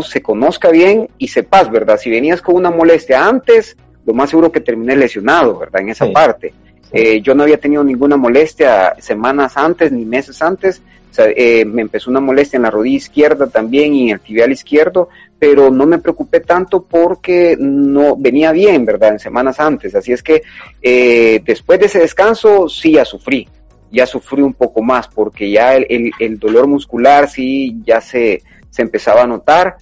[0.03, 1.97] se conozca bien y sepas, ¿verdad?
[1.97, 5.81] Si venías con una molestia antes, lo más seguro que terminé lesionado, ¿verdad?
[5.81, 6.53] En esa parte.
[6.91, 10.81] Eh, yo no había tenido ninguna molestia semanas antes ni meses antes.
[11.17, 15.09] Eh, me empezó una molestia en la rodilla izquierda también y en el tibial izquierdo,
[15.37, 19.13] pero no me preocupé tanto porque no venía bien, ¿verdad?
[19.13, 19.93] En semanas antes.
[19.95, 20.41] Así es que
[20.81, 23.47] eh, después de ese descanso sí ya sufrí,
[23.91, 28.81] ya sufrí un poco más porque ya el, el, dolor muscular sí ya se, se
[28.81, 29.77] empezaba a notar.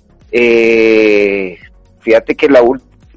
[1.99, 2.47] fíjate que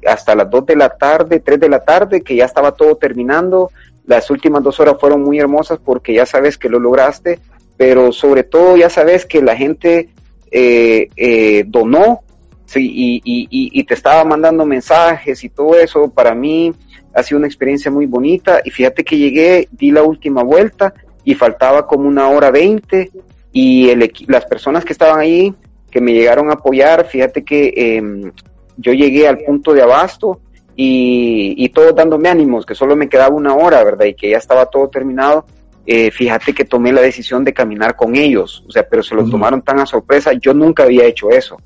[0.05, 3.71] hasta las 2 de la tarde, 3 de la tarde, que ya estaba todo terminando,
[4.05, 7.39] las últimas dos horas fueron muy hermosas porque ya sabes que lo lograste,
[7.77, 10.09] pero sobre todo ya sabes que la gente
[10.51, 12.21] eh, eh, donó
[12.65, 16.09] sí, y, te estaba mandando mensajes y todo eso.
[16.09, 16.73] Para mí
[17.13, 21.35] ha sido una experiencia muy bonita y fíjate que llegué, di la última vuelta y
[21.35, 23.11] faltaba como una hora veinte
[23.51, 25.53] y el, las personas que estaban ahí,
[25.91, 28.31] que me llegaron a apoyar, fíjate que eh,
[28.77, 30.39] yo llegué al punto de abasto
[30.75, 34.05] y, y dándome ánimos, que solo me quedaba una hora, ¿verdad?
[34.05, 35.45] Y que ya estaba todo terminado.
[35.85, 39.29] Eh, fíjate que tomé la decisión de caminar con ellos, o sea, pero se lo
[39.29, 41.57] tomaron tan a sorpresa, yo nunca había hecho eso.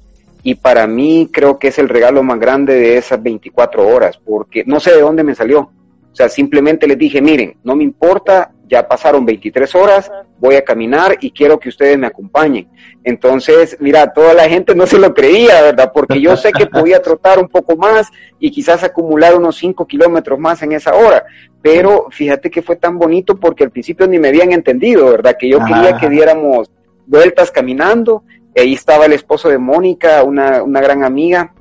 [0.41, 4.63] Y para mí creo que es el regalo más grande de esas 24 horas, porque
[4.65, 5.59] no sé de dónde me salió.
[5.59, 10.63] O sea, simplemente les dije, miren, no me importa ya pasaron 23 horas, voy a
[10.63, 12.67] caminar y quiero que ustedes me acompañen.
[13.03, 15.91] Entonces, mira, toda la gente no se lo creía, ¿verdad?
[15.93, 20.37] Porque yo sé que podía trotar un poco más y quizás acumular unos 5 kilómetros
[20.37, 21.25] más en esa hora.
[21.61, 25.37] Pero fíjate que fue tan bonito porque al principio ni me habían entendido, ¿verdad?
[25.39, 26.69] Que yo quería que diéramos
[27.05, 28.23] vueltas caminando.
[28.55, 31.53] ahí estaba el esposo de Mónica, una, una gran amiga,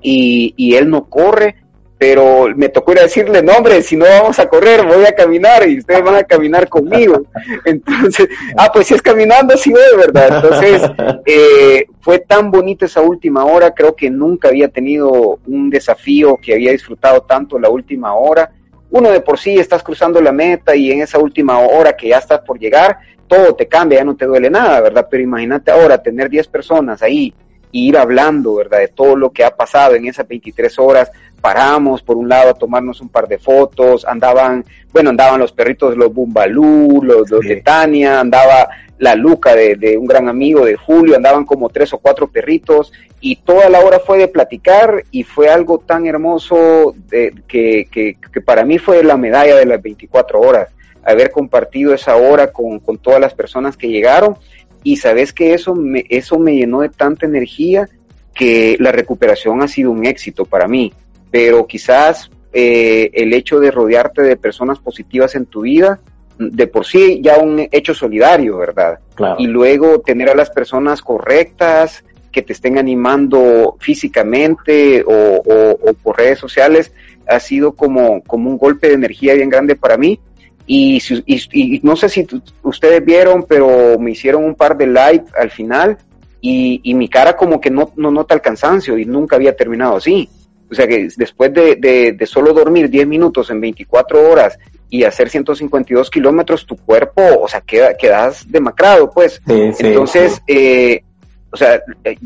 [0.00, 1.56] y, y él no corre
[1.98, 5.12] pero me tocó ir a decirle, no hombre, si no vamos a correr, voy a
[5.12, 7.22] caminar y ustedes van a caminar conmigo.
[7.64, 10.36] Entonces, ah, pues si es caminando, sí de ¿verdad?
[10.36, 10.82] Entonces,
[11.26, 16.54] eh, fue tan bonita esa última hora, creo que nunca había tenido un desafío que
[16.54, 18.52] había disfrutado tanto la última hora.
[18.90, 22.18] Uno de por sí estás cruzando la meta y en esa última hora que ya
[22.18, 25.08] estás por llegar, todo te cambia, ya no te duele nada, ¿verdad?
[25.10, 27.34] Pero imagínate ahora tener 10 personas ahí
[27.70, 28.78] y ir hablando, ¿verdad?
[28.78, 32.54] De todo lo que ha pasado en esas 23 horas, paramos por un lado a
[32.54, 38.20] tomarnos un par de fotos, andaban, bueno, andaban los perritos, los Bumbalú, los, de Tania,
[38.20, 42.92] andaba la Luca de, un gran amigo de Julio, andaban como tres o cuatro perritos
[43.20, 48.40] y toda la hora fue de platicar y fue algo tan hermoso de, que, que,
[48.40, 50.68] para mí fue la medalla de las 24 horas,
[51.04, 54.36] haber compartido esa hora con, con todas las personas que llegaron
[54.82, 57.88] y sabes que eso me, eso me llenó de tanta energía
[58.34, 60.92] que la recuperación ha sido un éxito para mí
[61.30, 66.00] pero quizás eh, el hecho de rodearte de personas positivas en tu vida,
[66.38, 69.00] de por sí ya un hecho solidario, ¿verdad?
[69.38, 76.38] Y luego tener a las personas correctas, que te estén animando físicamente o, por redes
[76.38, 76.92] sociales,
[77.26, 80.20] ha sido como, como un golpe de energía bien grande para mí.
[80.70, 82.26] Y, y, no sé si
[82.62, 85.96] ustedes vieron, pero me hicieron un par de live al final
[86.42, 89.96] y, y mi cara como que no, no nota el cansancio y nunca había terminado
[89.96, 90.28] así.
[90.70, 91.76] O sea que después de,
[92.14, 94.58] de, solo dormir 10 minutos en 24 horas
[94.90, 99.40] y hacer 152 kilómetros, tu cuerpo, o sea, queda, quedas demacrado, pues.
[99.46, 101.02] Entonces, Eh,
[101.50, 101.80] o sea,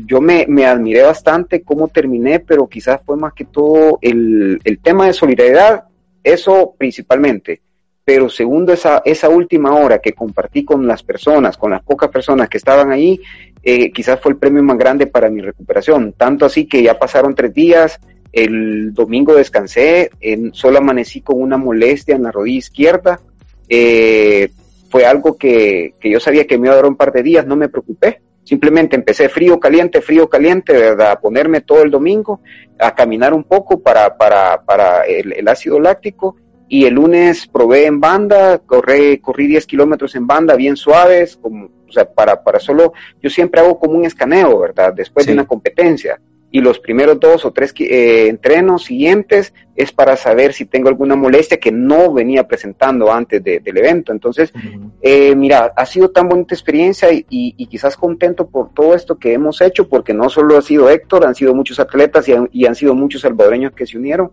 [0.05, 4.79] yo me, me, admiré bastante cómo terminé, pero quizás fue más que todo el, el
[4.79, 5.85] tema de solidaridad,
[6.21, 7.61] eso principalmente.
[8.05, 12.49] Pero segundo, esa, esa última hora que compartí con las personas, con las pocas personas
[12.49, 13.19] que estaban ahí,
[13.63, 16.13] eh, quizás fue el premio más grande para mi recuperación.
[16.13, 17.99] Tanto así que ya pasaron tres días,
[18.33, 23.19] el domingo descansé, en, solo amanecí con una molestia en la rodilla izquierda.
[23.69, 24.49] Eh,
[24.89, 27.45] fue algo que, que, yo sabía que me iba a dar un par de días,
[27.45, 28.21] no me preocupé.
[28.43, 31.11] Simplemente empecé frío, caliente, frío, caliente, ¿verdad?
[31.11, 32.41] A ponerme todo el domingo,
[32.77, 36.35] a caminar un poco para, para, para el, ácido láctico.
[36.73, 41.65] Y el lunes probé en banda, corrí, corrí 10 kilómetros en banda, bien suaves, como,
[41.87, 44.91] o sea, para, para solo, yo siempre hago como un escaneo, ¿verdad?
[44.91, 46.19] Después de una competencia
[46.53, 51.15] y los primeros dos o tres eh, entrenos siguientes es para saber si tengo alguna
[51.15, 54.11] molestia que no venía presentando antes del evento.
[54.11, 54.53] Entonces,
[55.01, 59.61] eh, mira, ha sido tan bonita experiencia y, quizás contento por todo esto que hemos
[59.61, 62.75] hecho, porque no solo ha sido Héctor, han sido muchos atletas y han, y han
[62.75, 64.31] sido muchos salvadoreños que se unieron.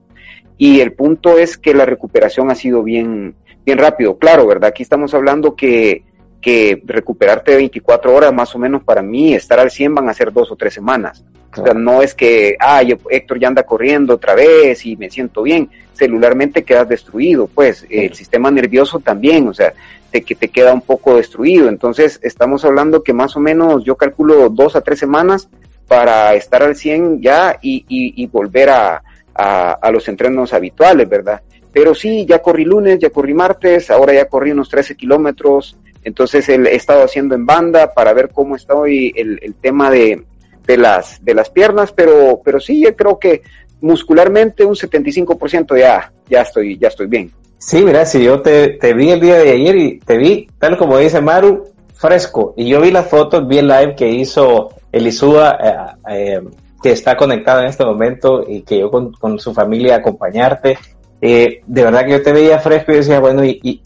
[0.60, 4.18] Y el punto es que la recuperación ha sido bien, bien rápido.
[4.18, 4.68] Claro, ¿verdad?
[4.68, 6.04] Aquí estamos hablando que
[6.40, 10.14] que recuperarte de 24 horas más o menos para mí, estar al 100 van a
[10.14, 11.22] ser dos o tres semanas.
[11.56, 15.42] O sea, no es que, ay, Héctor ya anda corriendo otra vez y me siento
[15.42, 15.68] bien.
[15.94, 17.84] Celularmente quedas destruido, pues.
[17.90, 19.74] El sistema nervioso también, o sea,
[20.10, 21.68] te, que te queda un poco destruido.
[21.68, 25.48] Entonces, estamos hablando que más o menos, yo calculo dos a tres semanas
[25.88, 29.02] para estar al 100 ya y, y, volver a,
[29.40, 31.40] a, los entrenos habituales, ¿verdad?
[31.72, 35.76] Pero sí, ya corrí lunes, ya corrí martes, ahora ya corrí unos 13 kilómetros.
[36.02, 40.24] Entonces, he estado haciendo en banda para ver cómo está hoy el, el tema de,
[40.66, 43.42] de las, de las piernas, pero, pero sí, yo creo que
[43.80, 47.30] muscularmente un 75% ya, ya estoy, ya estoy bien.
[47.58, 50.78] Sí, mira, si yo te, te, vi el día de ayer y te vi, tal
[50.78, 52.54] como dice Maru, fresco.
[52.56, 55.76] Y yo vi las fotos, vi el live que hizo Elisúa, eh,
[56.10, 56.40] eh,
[56.82, 60.78] que está conectado en este momento y que yo con, con su familia acompañarte.
[61.20, 63.82] Eh, de verdad que yo te veía fresco y decía, bueno, y, y,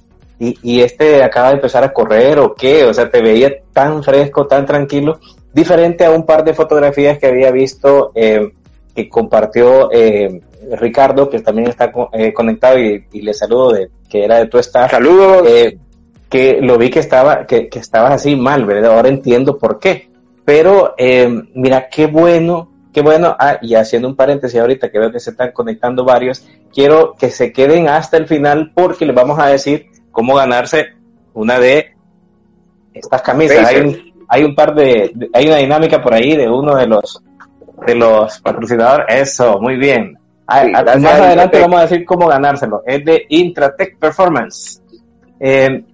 [0.62, 2.84] y, este acaba de empezar a correr o qué?
[2.84, 5.18] O sea, te veía tan fresco, tan tranquilo
[5.54, 8.50] diferente a un par de fotografías que había visto eh,
[8.94, 10.40] que compartió eh,
[10.72, 14.90] Ricardo, que también está eh, conectado y, le saludo de que era de tu staff.
[14.90, 15.48] Saludos.
[16.28, 18.96] que lo vi que estaba que, que estabas así mal, ¿verdad?
[18.96, 20.10] Ahora entiendo por qué.
[20.44, 20.94] Pero
[21.54, 23.36] mira qué bueno, qué bueno.
[23.38, 27.30] Ah, y haciendo un paréntesis ahorita que veo que se están conectando varios, quiero que
[27.30, 30.94] se queden hasta el final porque les vamos a decir cómo ganarse
[31.34, 31.94] una de
[32.94, 33.66] estas camisas.
[33.66, 37.22] Hay hay un par de, hay una dinámica por ahí de uno de los
[37.86, 39.06] de los patrocinadores.
[39.08, 40.18] Eso, muy bien.
[40.46, 42.82] Ah, ah, más adelante vamos a decir cómo ganárselo.
[42.86, 44.80] Es de Intratech Performance.
[45.40, 45.84] Eh,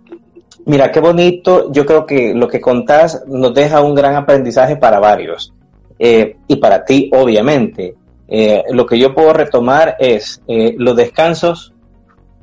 [0.67, 1.73] mira, qué bonito.
[1.73, 5.53] Yo creo que lo que contás nos deja un gran aprendizaje para varios.
[6.01, 7.95] Eh, y para ti, obviamente.
[8.27, 11.73] Eh, lo que yo puedo retomar es los descansos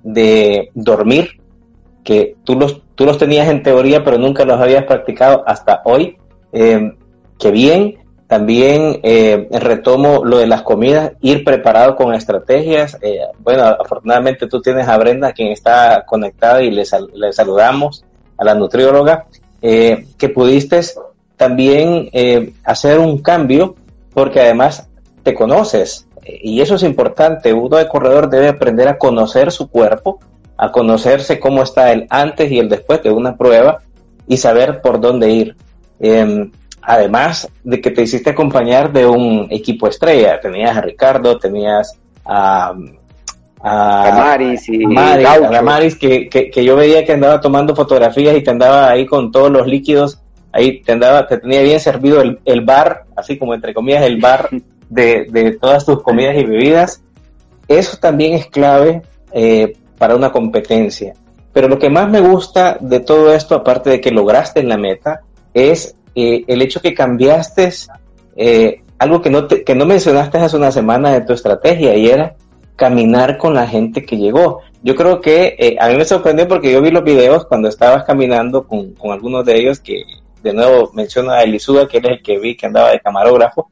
[0.04, 1.42] de dormir,
[2.04, 6.18] que tú los tú los tenías en teoría, pero nunca los habías practicado hasta hoy.
[6.52, 6.94] Eh,
[7.40, 8.00] qué bien.
[8.26, 12.98] También eh, retomo lo de las comidas, ir preparado con estrategias.
[13.02, 18.04] Eh, bueno, afortunadamente tú tienes a Brenda, quien está conectada y le, saludamos,
[18.36, 19.28] a la nutrióloga,
[19.62, 20.82] que pudiste
[21.38, 22.10] también
[22.64, 23.76] hacer un cambio,
[24.14, 24.90] porque además
[25.24, 26.08] te conoces.
[26.26, 27.54] Y eso es importante.
[27.54, 30.20] Uno de corredor debe aprender a conocer su cuerpo
[30.58, 33.80] a conocerse cómo está el antes y el después de una prueba
[34.28, 35.56] y saber por dónde ir.
[36.00, 41.94] Em, además de que te hiciste acompañar de un equipo estrella, tenías a Ricardo, tenías
[42.26, 42.74] a,
[43.62, 48.52] a, Maris y a Maris, que, que, yo veía que andaba tomando fotografías y te
[48.52, 50.22] andaba ahí con todos los líquidos,
[50.52, 54.20] ahí te andaba, te tenía bien servido el, el bar, así como entre comillas el
[54.20, 54.50] bar
[54.90, 57.04] de, de todas tus comidas y bebidas.
[57.68, 61.14] Eso también es clave eh, para una competencia.
[61.54, 64.78] Pero lo que más me gusta de todo esto, aparte de que lograste en la
[64.78, 65.22] meta,
[65.54, 67.74] es eh, el hecho que cambiaste
[68.36, 72.36] eh, algo que no, que no mencionaste hace una semana de tu estrategia y era
[72.76, 74.62] caminar con la gente que llegó.
[74.84, 78.04] Yo creo que eh, a mí me sorprendió porque yo vi los videos cuando estabas
[78.04, 80.04] caminando con, con algunos de ellos, que
[80.44, 83.70] de nuevo menciono a Elisuda, que es el que vi que andaba de camarógrafo,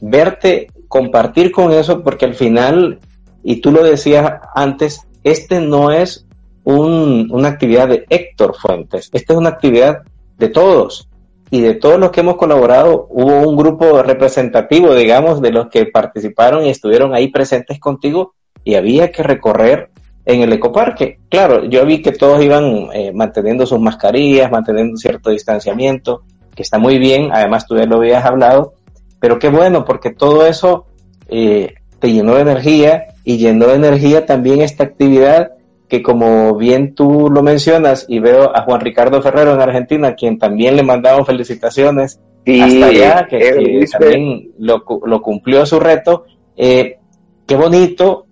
[0.00, 2.98] verte compartir con eso porque al final
[3.42, 6.26] y tú lo decías antes, este no es
[6.64, 10.02] una actividad de Héctor Fuentes, esta es una actividad
[10.38, 11.08] de todos.
[11.52, 15.86] Y de todos los que hemos colaborado, hubo un grupo representativo, digamos, de los que
[15.86, 19.89] participaron y estuvieron ahí presentes contigo y había que recorrer
[20.32, 21.18] en el ecoparque.
[21.28, 26.22] Claro, yo vi que todos iban eh, manteniendo sus mascarillas, manteniendo cierto distanciamiento,
[26.54, 28.74] que está muy bien, además tú ya lo habías hablado,
[29.20, 30.86] pero qué bueno, porque todo eso
[31.28, 35.52] eh, te llenó de energía y llenó de energía también esta actividad
[35.88, 40.38] que como bien tú lo mencionas y veo a Juan Ricardo Ferrero en Argentina, quien
[40.38, 46.24] también le mandamos felicitaciones hasta allá, que, también lo, lo, cumplió su reto.
[46.56, 46.98] Eh,
[47.46, 48.26] qué bonito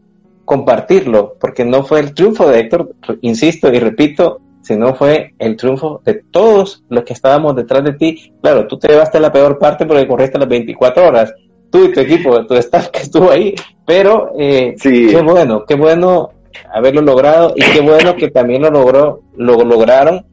[0.48, 6.00] compartirlo, porque no fue el triunfo de Héctor, insisto y repito, sino fue el triunfo
[6.06, 8.32] de todos los que estábamos detrás de ti.
[8.40, 11.34] Claro, tú te llevaste la peor parte porque corriste las 24 horas,
[11.68, 16.30] tú y tu equipo, tu staff que estuvo ahí, pero eh, qué bueno, qué bueno
[16.72, 20.24] haberlo logrado y qué bueno que también lo logró, lo lograron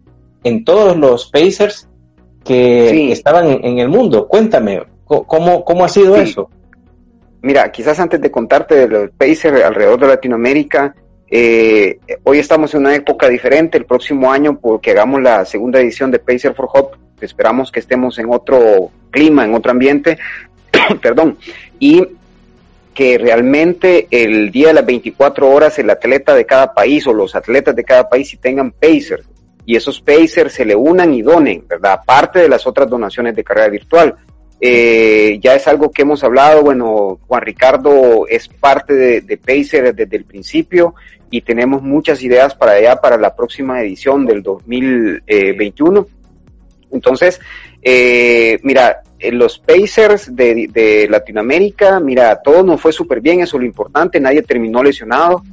[0.45, 1.89] en todos los Pacers
[2.45, 4.29] que estaban en, el mundo.
[4.29, 6.49] Cuéntame, ¿cómo, cómo ha sido eso?
[7.45, 10.95] Mira, quizás antes de contarte de los Pacers alrededor de Latinoamérica,
[11.29, 16.09] eh, hoy estamos en una época diferente, el próximo año porque hagamos la segunda edición
[16.09, 20.17] de Pacer for Hop, esperamos que estemos en otro clima, en otro ambiente,
[21.03, 21.37] perdón,
[21.77, 22.03] y
[22.95, 27.35] que realmente el día de las 24 horas el atleta de cada país o los
[27.35, 29.29] atletas de cada país si tengan Pacers
[29.67, 31.99] y esos Pacers se le unan y donen, ¿verdad?
[32.01, 34.15] Aparte de las otras donaciones de carrera virtual.
[34.59, 39.93] Eh, ya es algo que hemos hablado, bueno, Juan Ricardo es parte de, de Pacer
[39.93, 40.95] desde el principio
[41.29, 46.07] y tenemos muchas ideas para allá, para la próxima edición del 2021.
[46.91, 47.39] Entonces,
[47.81, 53.61] eh, mira, los Pacers de, de, Latinoamérica, mira, todo nos fue súper bien, eso es
[53.61, 55.43] lo importante, nadie terminó lesionado.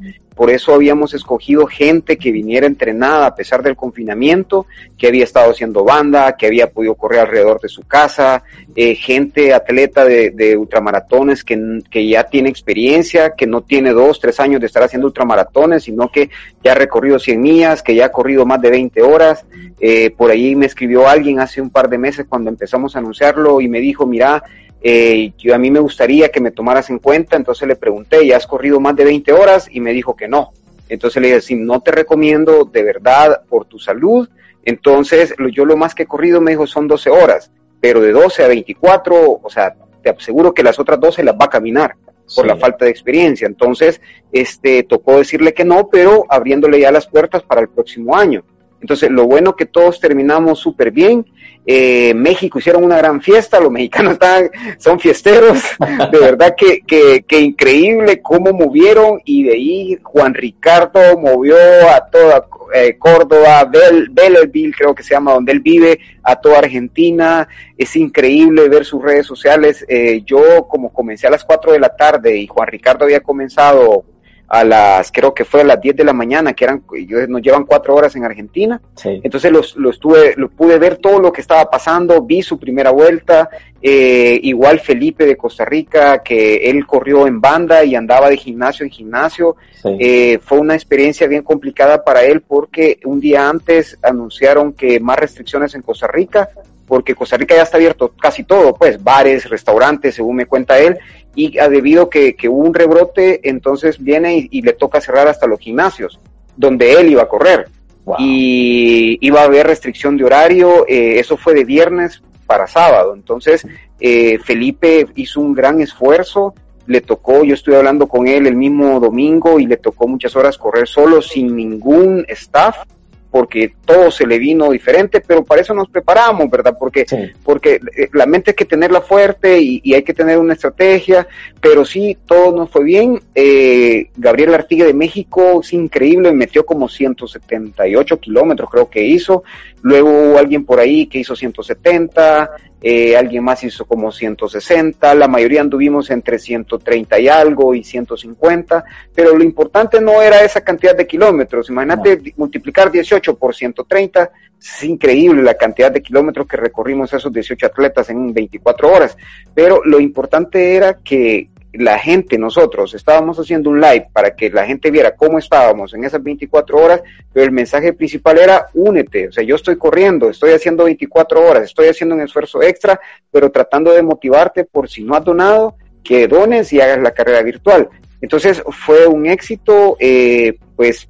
[0.42, 4.66] Por eso habíamos escogido gente que viniera entrenada a pesar del confinamiento,
[4.98, 8.42] que había estado haciendo banda, que había podido correr alrededor de su casa,
[8.74, 14.18] eh, gente atleta de, de ultramaratones que, que, ya tiene experiencia, que no tiene dos,
[14.18, 16.28] tres años de estar haciendo ultramaratones, sino que
[16.64, 19.44] ya ha recorrido 100 millas, que ya ha corrido más de 20 horas.
[19.78, 23.60] Eh, por ahí me escribió alguien hace un par de meses cuando empezamos a anunciarlo
[23.60, 24.42] y me dijo, mira,
[24.82, 28.36] eh, yo, a mí me gustaría que me tomaras en cuenta, entonces le pregunté, ¿ya
[28.36, 29.68] has corrido más de 20 horas?
[29.70, 30.52] Y me dijo que no.
[30.88, 34.28] Entonces le dije, si no te recomiendo de verdad por tu salud,
[34.64, 38.44] entonces yo lo más que he corrido me dijo son 12 horas, pero de 12
[38.44, 41.96] a 24, o sea, te aseguro que las otras 12 las va a caminar
[42.34, 42.48] por sí.
[42.48, 43.46] la falta de experiencia.
[43.46, 44.00] Entonces,
[44.32, 48.44] este, tocó decirle que no, pero abriéndole ya las puertas para el próximo año.
[48.82, 51.24] Entonces, lo bueno que todos terminamos súper bien.
[51.64, 55.62] Eh, México hicieron una gran fiesta, los mexicanos están, son fiesteros,
[56.10, 61.54] de verdad que, que, que, increíble cómo movieron y de ahí Juan Ricardo movió
[61.88, 66.58] a toda eh, Córdoba, Bel, Belleville creo que se llama, donde él vive, a toda
[66.58, 67.46] Argentina,
[67.78, 71.94] es increíble ver sus redes sociales, eh, yo como comencé a las 4 de la
[71.94, 74.04] tarde y Juan Ricardo había comenzado
[74.52, 76.82] a las, creo que fue a las 10 de la mañana, que eran,
[77.28, 78.78] nos llevan cuatro horas en Argentina.
[78.96, 79.18] Sí.
[79.24, 82.90] Entonces los, los tuve, lo pude ver todo lo que estaba pasando, vi su primera
[82.90, 83.48] vuelta,
[83.80, 88.84] eh, igual Felipe de Costa Rica, que él corrió en banda y andaba de gimnasio
[88.84, 89.56] en gimnasio.
[89.82, 89.88] Sí.
[89.98, 95.18] Eh, fue una experiencia bien complicada para él porque un día antes anunciaron que más
[95.18, 96.50] restricciones en Costa Rica,
[96.92, 100.98] porque Costa Rica ya está abierto casi todo, pues bares, restaurantes, según me cuenta él,
[101.34, 105.26] y a debido que, que, hubo un rebrote, entonces viene y, y, le toca cerrar
[105.26, 106.20] hasta los gimnasios,
[106.54, 107.70] donde él iba a correr.
[108.04, 108.16] Wow.
[108.18, 113.14] Y iba a haber restricción de horario, eh, eso fue de viernes para sábado.
[113.14, 113.66] Entonces,
[113.98, 116.52] eh, Felipe hizo un gran esfuerzo,
[116.86, 120.58] le tocó, yo estuve hablando con él el mismo domingo y le tocó muchas horas
[120.58, 122.84] correr solo, sin ningún staff
[123.32, 126.76] porque todo se le vino diferente, pero para eso nos preparamos, ¿verdad?
[126.78, 127.16] Porque, sí.
[127.42, 131.26] porque eh, la mente hay que tenerla fuerte y, y, hay que tener una estrategia,
[131.58, 133.18] pero sí, todo nos fue bien.
[133.34, 139.44] Eh, Gabriel Artigue de México es increíble, metió como 178 kilómetros, creo que hizo.
[139.80, 142.50] Luego hubo alguien por ahí que hizo 170,
[142.84, 148.84] eh, alguien más hizo como 160, la mayoría anduvimos entre 130 y algo y 150,
[149.14, 152.22] pero lo importante no era esa cantidad de kilómetros, imagínate no.
[152.38, 158.10] multiplicar 18 por 130, es increíble la cantidad de kilómetros que recorrimos esos 18 atletas
[158.10, 159.16] en 24 horas,
[159.54, 164.66] pero lo importante era que la gente, nosotros, estábamos haciendo un live para que la
[164.66, 167.02] gente viera cómo estábamos en esas 24 horas,
[167.32, 171.64] pero el mensaje principal era únete, o sea, yo estoy corriendo, estoy haciendo 24 horas,
[171.64, 173.00] estoy haciendo un esfuerzo extra,
[173.30, 177.42] pero tratando de motivarte por si no has donado, que dones y hagas la carrera
[177.42, 177.88] virtual.
[178.20, 181.08] Entonces fue un éxito, eh, pues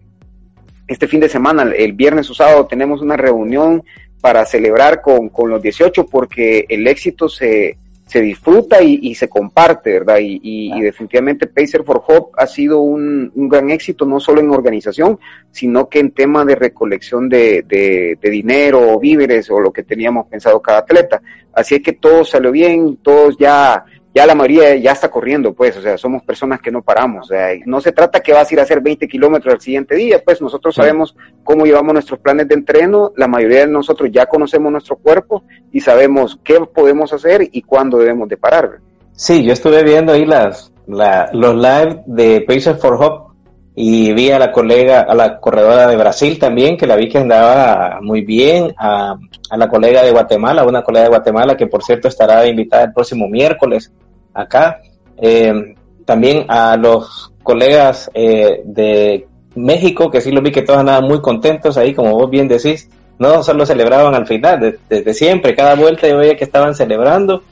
[0.93, 3.83] este fin de semana, el viernes o sábado, tenemos una reunión
[4.21, 7.77] para celebrar con, con los 18 porque el éxito se,
[8.07, 10.19] se disfruta y, y, se comparte, ¿verdad?
[10.19, 14.41] Y, y, y, definitivamente Pacer for Hope ha sido un, un, gran éxito, no solo
[14.41, 15.19] en organización,
[15.51, 19.83] sino que en tema de recolección de, de, de, dinero o víveres o lo que
[19.83, 21.21] teníamos pensado cada atleta.
[21.53, 23.85] Así es que todo salió bien, todos ya
[24.15, 27.29] ya la mayoría ya está corriendo, pues, o sea, somos personas que no paramos, o
[27.29, 30.23] sea, no se trata que vas a ir a hacer 20 kilómetros al siguiente día,
[30.23, 34.71] pues nosotros sabemos cómo llevamos nuestros planes de entreno, la mayoría de nosotros ya conocemos
[34.71, 38.81] nuestro cuerpo y sabemos qué podemos hacer y cuándo debemos de parar.
[39.13, 43.32] Sí, yo estuve viendo ahí las, la, los live de Pacers for Hope
[43.75, 47.19] y vi a la colega, a la corredora de Brasil también, que la vi que
[47.19, 49.17] andaba muy bien, a,
[49.57, 53.29] la colega de Guatemala, una colega de Guatemala que por cierto estará invitada el próximo
[53.29, 53.91] miércoles
[54.35, 54.81] acá,
[55.17, 61.05] eh, también a los colegas eh, de México, que sí lo vi que todos andaban
[61.05, 65.55] muy contentos ahí, como vos bien decís, no solo celebraban al final, desde, desde siempre,
[65.55, 67.43] cada vuelta yo veía que estaban celebrando,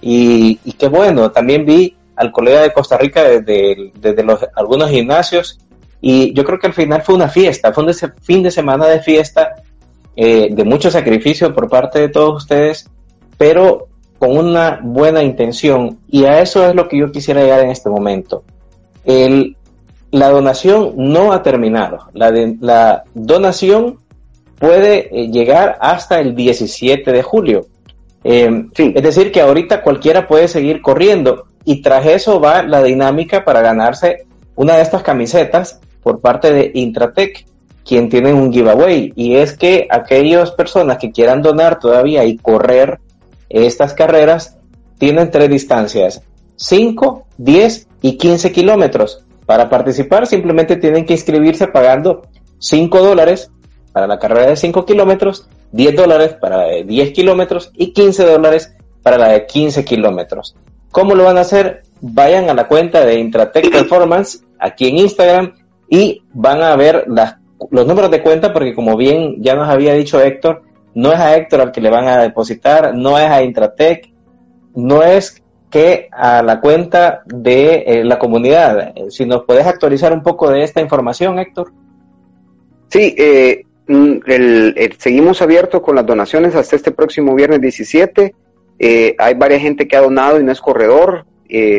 [0.00, 4.90] y, y qué bueno, también vi al colega de Costa Rica desde, desde los, algunos
[4.90, 5.58] gimnasios
[6.06, 9.00] y yo creo que al final fue una fiesta, fue un fin de semana de
[9.00, 9.54] fiesta,
[10.14, 12.90] eh, de mucho sacrificio por parte de todos ustedes,
[13.38, 13.88] pero
[14.18, 16.00] con una buena intención.
[16.10, 18.44] Y a eso es lo que yo quisiera llegar en este momento.
[19.06, 19.56] El,
[20.10, 22.10] la donación no ha terminado.
[22.12, 23.96] La, de, la donación
[24.58, 27.64] puede eh, llegar hasta el 17 de julio.
[28.24, 33.42] Eh, es decir, que ahorita cualquiera puede seguir corriendo y tras eso va la dinámica
[33.42, 37.46] para ganarse una de estas camisetas por parte de Intratec,
[37.84, 39.12] quien tiene un giveaway.
[39.16, 43.00] Y es que aquellas personas que quieran donar todavía y correr
[43.48, 44.56] estas carreras
[44.98, 46.22] tienen tres distancias,
[46.56, 49.24] 5, 10 y 15 kilómetros.
[49.46, 52.22] Para participar simplemente tienen que inscribirse pagando
[52.58, 53.50] 5 dólares
[53.92, 58.24] para la carrera de 5 kilómetros, 10 dólares para la de 10 kilómetros y 15
[58.24, 60.56] dólares para la de 15 kilómetros.
[60.90, 61.82] ¿Cómo lo van a hacer?
[62.00, 65.54] Vayan a la cuenta de Intratec Performance aquí en Instagram
[65.88, 67.36] y van a ver las,
[67.70, 70.62] los números de cuenta porque como bien ya nos había dicho Héctor,
[70.94, 74.10] no es a Héctor al que le van a depositar, no es a Intratec,
[74.74, 75.42] no es
[75.74, 78.94] que a la cuenta de eh, la comunidad.
[79.08, 81.72] Si nos puedes actualizar un poco de esta información, Héctor.
[82.88, 84.18] Sí, eh, mm,
[84.98, 88.36] seguimos abiertos con las donaciones hasta este próximo viernes 17.
[88.78, 91.26] Eh, hay varias gente que ha donado y no es corredor.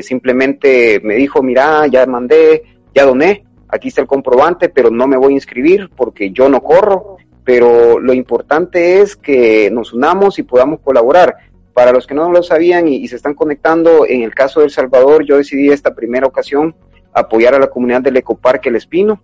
[0.02, 5.18] simplemente me dijo, mira, ya mandé, ya doné, aquí está el comprobante, pero no me
[5.18, 7.18] voy a inscribir porque yo no corro.
[7.44, 11.36] Pero lo importante es que nos unamos y podamos colaborar.
[11.74, 14.72] Para los que no lo sabían y, se están conectando, en el caso de El
[14.72, 16.74] Salvador, yo decidí esta primera ocasión
[17.14, 19.22] apoyar a la comunidad del Ecoparque El Espino.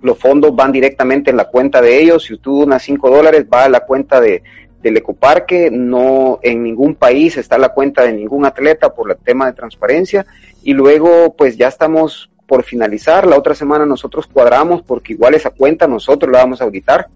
[0.00, 2.24] Los fondos van directamente en la cuenta de ellos.
[2.24, 4.42] Si tú donas 5 dólares, va a la cuenta de,
[4.80, 5.70] del Ecoparque.
[5.70, 10.24] No en ningún país está la cuenta de ningún atleta por el tema de transparencia.
[10.62, 13.26] Y luego, pues ya estamos por finalizar.
[13.26, 17.08] La otra semana nosotros cuadramos porque igual esa cuenta nosotros la vamos a auditar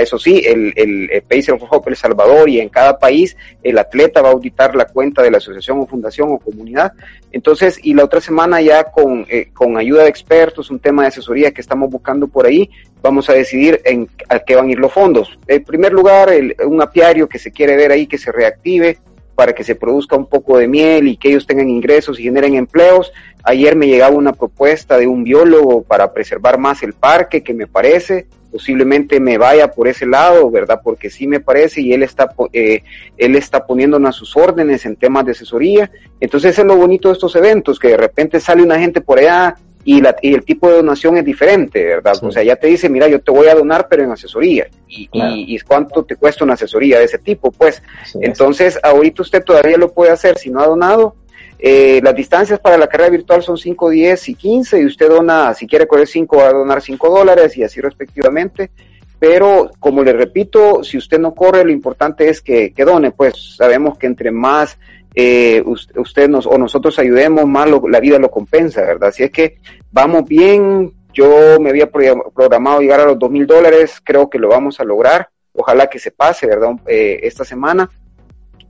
[0.00, 3.78] eso sí, el, el, el Pacer of Hope El Salvador y en cada país el
[3.78, 6.92] atleta va a auditar la cuenta de la asociación o fundación o comunidad.
[7.32, 11.08] Entonces, y la otra semana ya con, eh, con ayuda de expertos, un tema de
[11.08, 12.70] asesoría que estamos buscando por ahí,
[13.02, 15.36] vamos a decidir en a qué van a ir los fondos.
[15.48, 18.98] En primer lugar, el, un apiario que se quiere ver ahí que se reactive
[19.34, 22.54] para que se produzca un poco de miel y que ellos tengan ingresos y generen
[22.54, 23.12] empleos.
[23.44, 27.66] Ayer me llegaba una propuesta de un biólogo para preservar más el parque, que me
[27.66, 30.80] parece posiblemente me vaya por ese lado, ¿verdad?
[30.84, 32.82] Porque sí me parece y él está, eh,
[33.16, 35.90] él está poniéndonos a sus órdenes en temas de asesoría.
[36.20, 39.56] Entonces es lo bonito de estos eventos, que de repente sale una gente por allá
[39.84, 42.14] y, la, y el tipo de donación es diferente, ¿verdad?
[42.22, 44.68] O sea, ya te dice, mira, yo te voy a donar, pero en asesoría.
[44.86, 47.82] Y, y, cuánto te cuesta una asesoría de ese tipo, pues.
[48.20, 51.16] Entonces, ahorita usted todavía lo puede hacer si no ha donado
[51.64, 55.54] eh, las distancias para la carrera virtual son 5, 10 y 15 y usted dona,
[55.54, 58.72] si quiere correr 5 va a donar 5 dólares y así respectivamente.
[59.20, 63.54] Pero como le repito, si usted no corre, lo importante es que, que done, pues
[63.56, 64.76] sabemos que entre más
[65.14, 69.10] eh, usted nos o nosotros ayudemos, más la vida lo compensa, ¿verdad?
[69.10, 69.58] Así es que
[69.92, 74.48] vamos bien, yo me había programado llegar a los 2 mil dólares, creo que lo
[74.48, 76.72] vamos a lograr, ojalá que se pase, ¿verdad?
[76.88, 77.88] Eh, esta semana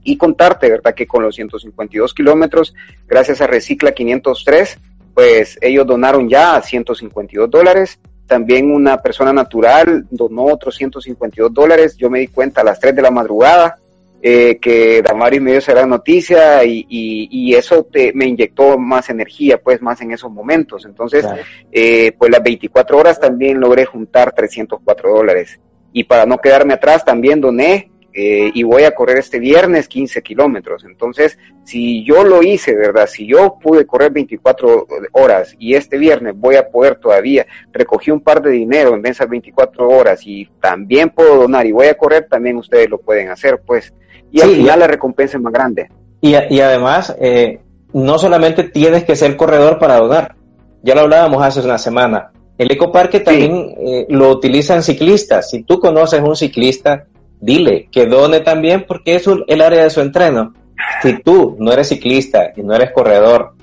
[0.03, 0.93] y contarte, ¿verdad?
[0.93, 2.73] Que con los 152 kilómetros,
[3.07, 4.77] gracias a Recicla 503,
[5.13, 7.99] pues ellos donaron ya 152 dólares.
[8.27, 11.97] También una persona natural donó otros 152 dólares.
[11.97, 13.77] Yo me di cuenta a las 3 de la madrugada
[14.25, 19.61] eh, que Damari me dio esa noticia y, y, eso te, me inyectó más energía,
[19.61, 20.85] pues más en esos momentos.
[20.85, 21.25] Entonces,
[21.73, 25.59] eh, pues las 24 horas también logré juntar 304 dólares.
[25.91, 30.21] Y para no quedarme atrás, también doné eh, y voy a correr este viernes 15
[30.21, 30.83] kilómetros.
[30.85, 33.07] Entonces, si yo lo hice, ¿verdad?
[33.07, 38.21] Si yo pude correr 24 horas y este viernes voy a poder todavía, recogí un
[38.21, 42.27] par de dinero en esas 24 horas y también puedo donar y voy a correr,
[42.29, 43.93] también ustedes lo pueden hacer, pues.
[44.31, 45.89] Y al final la recompensa es más grande.
[46.21, 47.59] Y, y además, eh,
[47.93, 50.35] no solamente tienes que ser corredor para donar,
[50.81, 52.31] ya lo hablábamos hace una semana.
[52.57, 55.49] El ecoparque también eh, lo utilizan ciclistas.
[55.49, 57.07] Si tú conoces un ciclista,
[57.43, 60.53] dile que done también porque es el área de su entreno.
[61.01, 63.53] Si tú no eres ciclista y no eres corredor,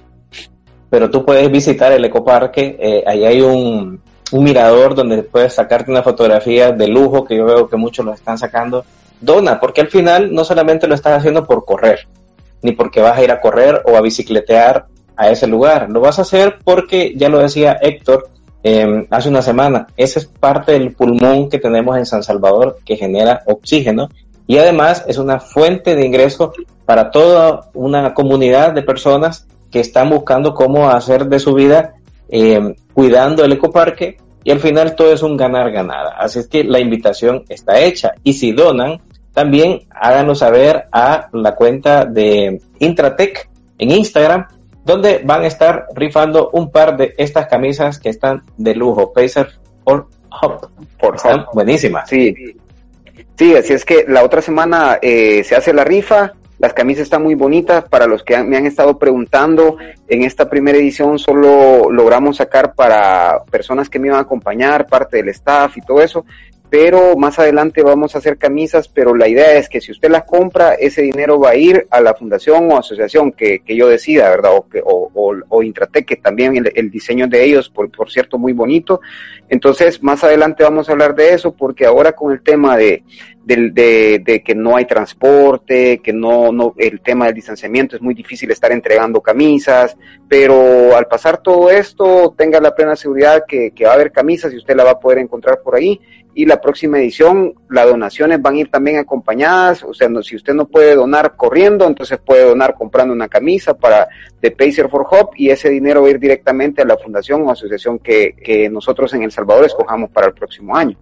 [0.91, 4.03] pero tú puedes visitar el ecoparque, eh, ahí hay un,
[4.33, 8.13] un, mirador donde puedes sacarte una fotografía de lujo que yo veo que muchos lo
[8.13, 8.85] están sacando.
[9.21, 12.09] Dona, porque al final no solamente lo estás haciendo por correr,
[12.63, 16.19] ni porque vas a ir a correr o a bicicletear a ese lugar, lo vas
[16.19, 18.29] a hacer porque, ya lo decía Héctor,
[18.63, 19.87] Em, hace una semana.
[19.97, 24.09] Esa es parte del pulmón que tenemos en San Salvador que genera oxígeno
[24.47, 26.53] y además es una fuente de ingreso
[26.85, 31.95] para toda una comunidad de personas que están buscando cómo hacer de su vida
[32.29, 36.15] em, cuidando el ecoparque y al final todo es un ganar-ganar.
[36.19, 39.01] Así es que la invitación está hecha y si donan,
[39.33, 43.49] también háganlo saber a la cuenta de Intratec
[43.79, 44.47] en Instagram
[44.91, 49.49] donde van a estar rifando un par de estas camisas que están de lujo, Pacer
[49.85, 50.09] por
[50.43, 50.69] Hop.
[50.99, 52.09] Por están buenísimas.
[52.09, 52.35] Sí.
[53.37, 57.23] Sí, así es que la otra semana eh, se hace la rifa, las camisas están
[57.23, 57.85] muy bonitas.
[57.89, 59.79] Para los que me han estado preguntando,
[60.09, 65.17] en esta primera edición solo logramos sacar para personas que me iban a acompañar, parte
[65.17, 66.25] del staff y todo eso
[66.71, 70.23] pero más adelante vamos a hacer camisas, pero la idea es que si usted las
[70.23, 74.31] compra, ese dinero va a ir a la fundación o asociación que, que yo decida,
[74.31, 74.57] ¿verdad?
[74.57, 75.11] O, que, o,
[75.49, 79.01] o, Intratec, que también el, diseño de ellos, por, por, cierto, muy bonito.
[79.49, 83.03] Entonces, más adelante vamos a hablar de eso, porque ahora con el tema de,
[83.45, 88.15] de, de, que no hay transporte, que no, no, el tema del distanciamiento es muy
[88.15, 89.97] difícil estar entregando camisas,
[90.29, 94.53] pero al pasar todo esto, tenga la plena seguridad que, que va a haber camisas
[94.53, 96.01] y usted la va a poder encontrar por ahí
[96.35, 100.55] y la próxima edición las donaciones van a ir también acompañadas, o sea, si usted
[100.55, 104.09] no puede donar corriendo, entonces puede donar comprando una camisa para
[104.41, 107.51] The Pacer for Hope y ese dinero va a ir directamente a la fundación o
[107.51, 110.97] asociación que, que nosotros en El Salvador escojamos para el próximo año.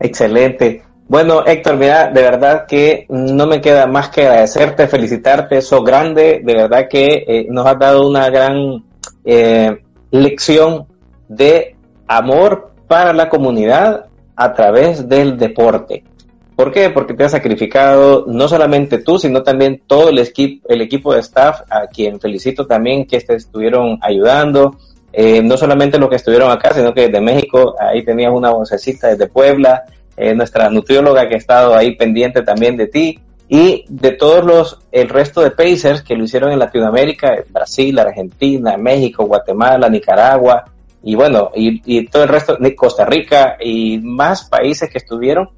[0.00, 0.82] Excelente.
[1.12, 6.40] Bueno, Héctor, mira, de verdad que no me queda más que agradecerte, felicitarte, eso grande,
[6.42, 8.82] de verdad que eh, nos has dado una gran
[9.22, 9.76] eh,
[10.10, 10.86] lección
[11.28, 11.76] de
[12.08, 16.02] amor para la comunidad a través del deporte.
[16.56, 16.88] ¿Por qué?
[16.88, 21.20] Porque te has sacrificado no solamente tú, sino también todo el, equipo, el equipo de
[21.20, 24.78] staff, a quien felicito también que te estuvieron ayudando.
[25.12, 29.08] Eh, no solamente los que estuvieron acá, sino que desde México, ahí tenías una vocecita
[29.08, 29.84] desde Puebla,
[30.16, 34.78] eh, nuestra nutrióloga que ha estado ahí pendiente también de ti, y de todos los,
[34.92, 40.64] el resto de Pacers que lo hicieron en Latinoamérica, Brasil, Argentina, México, Guatemala, Nicaragua,
[41.02, 45.50] y bueno, y, todo el resto, Costa Rica y más países que estuvieron.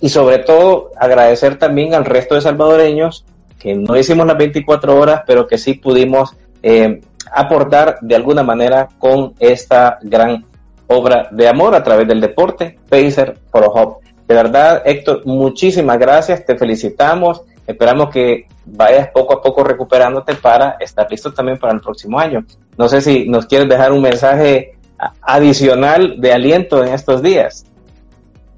[0.00, 3.24] Y sobre todo agradecer también al resto de salvadoreños
[3.58, 7.00] que no hicimos las 24 horas, pero que sí pudimos eh,
[7.30, 10.46] aportar de alguna manera con esta gran
[10.88, 14.06] obra de amor a través del deporte, Pacer for Hope.
[14.26, 20.76] De verdad, Héctor, muchísimas gracias, te felicitamos, esperamos que vayas poco a poco recuperándote para
[20.80, 22.44] estar listo también para el próximo año.
[22.76, 24.76] No sé si nos quieres dejar un mensaje
[25.22, 27.64] adicional de aliento en estos días.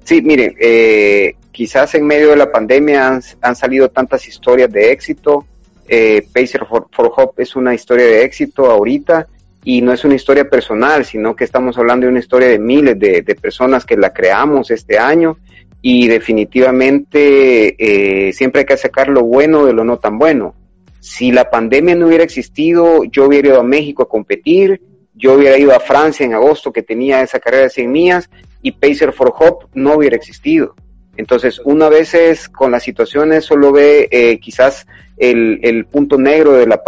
[0.03, 5.45] Sí, mire, eh, quizás en medio de la pandemia han, salido tantas historias de éxito.
[5.87, 9.27] Eh, Pacer for, Hope es una historia de éxito ahorita
[9.63, 12.97] y no es una historia personal, sino que estamos hablando de una historia de miles
[12.97, 15.37] de, personas que la creamos este año
[15.81, 20.55] y definitivamente eh, siempre hay que sacar lo bueno de lo no tan bueno.
[20.99, 24.81] Si la pandemia no hubiera existido, yo hubiera ido a México a competir,
[25.13, 28.29] yo hubiera ido a Francia en agosto que tenía esa carrera de 100 millas
[28.61, 30.75] y Pacer for Hope no hubiera existido.
[31.17, 34.87] Entonces, una vez es con las situaciones solo ve eh, quizás
[35.19, 36.81] el, punto negro de la,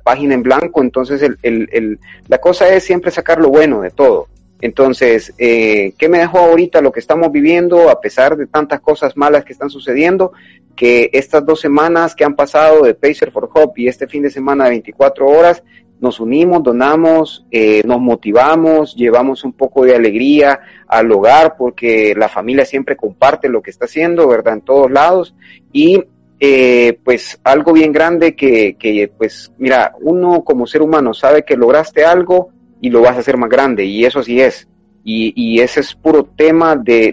[0.00, 1.28] página en blanco, entonces
[2.28, 4.28] la cosa es siempre sacar lo bueno de todo.
[4.60, 9.16] Entonces, eh, ¿qué me dejó ahorita lo que estamos viviendo a pesar de tantas cosas
[9.16, 10.32] malas que están sucediendo?
[10.74, 14.30] Que estas dos semanas que han pasado de Pacer for Hope y este fin de
[14.30, 15.62] semana de 24 horas
[16.00, 22.28] nos unimos, donamos, eh, nos motivamos, llevamos un poco de alegría al hogar porque la
[22.28, 24.54] familia siempre comparte lo que está haciendo, ¿verdad?
[24.54, 25.34] En todos lados.
[25.72, 26.04] Y
[26.38, 31.56] eh, pues algo bien grande que, que, pues mira, uno como ser humano sabe que
[31.56, 34.68] lograste algo y lo vas a hacer más grande y eso sí es.
[35.02, 37.12] Y, y ese es puro tema de,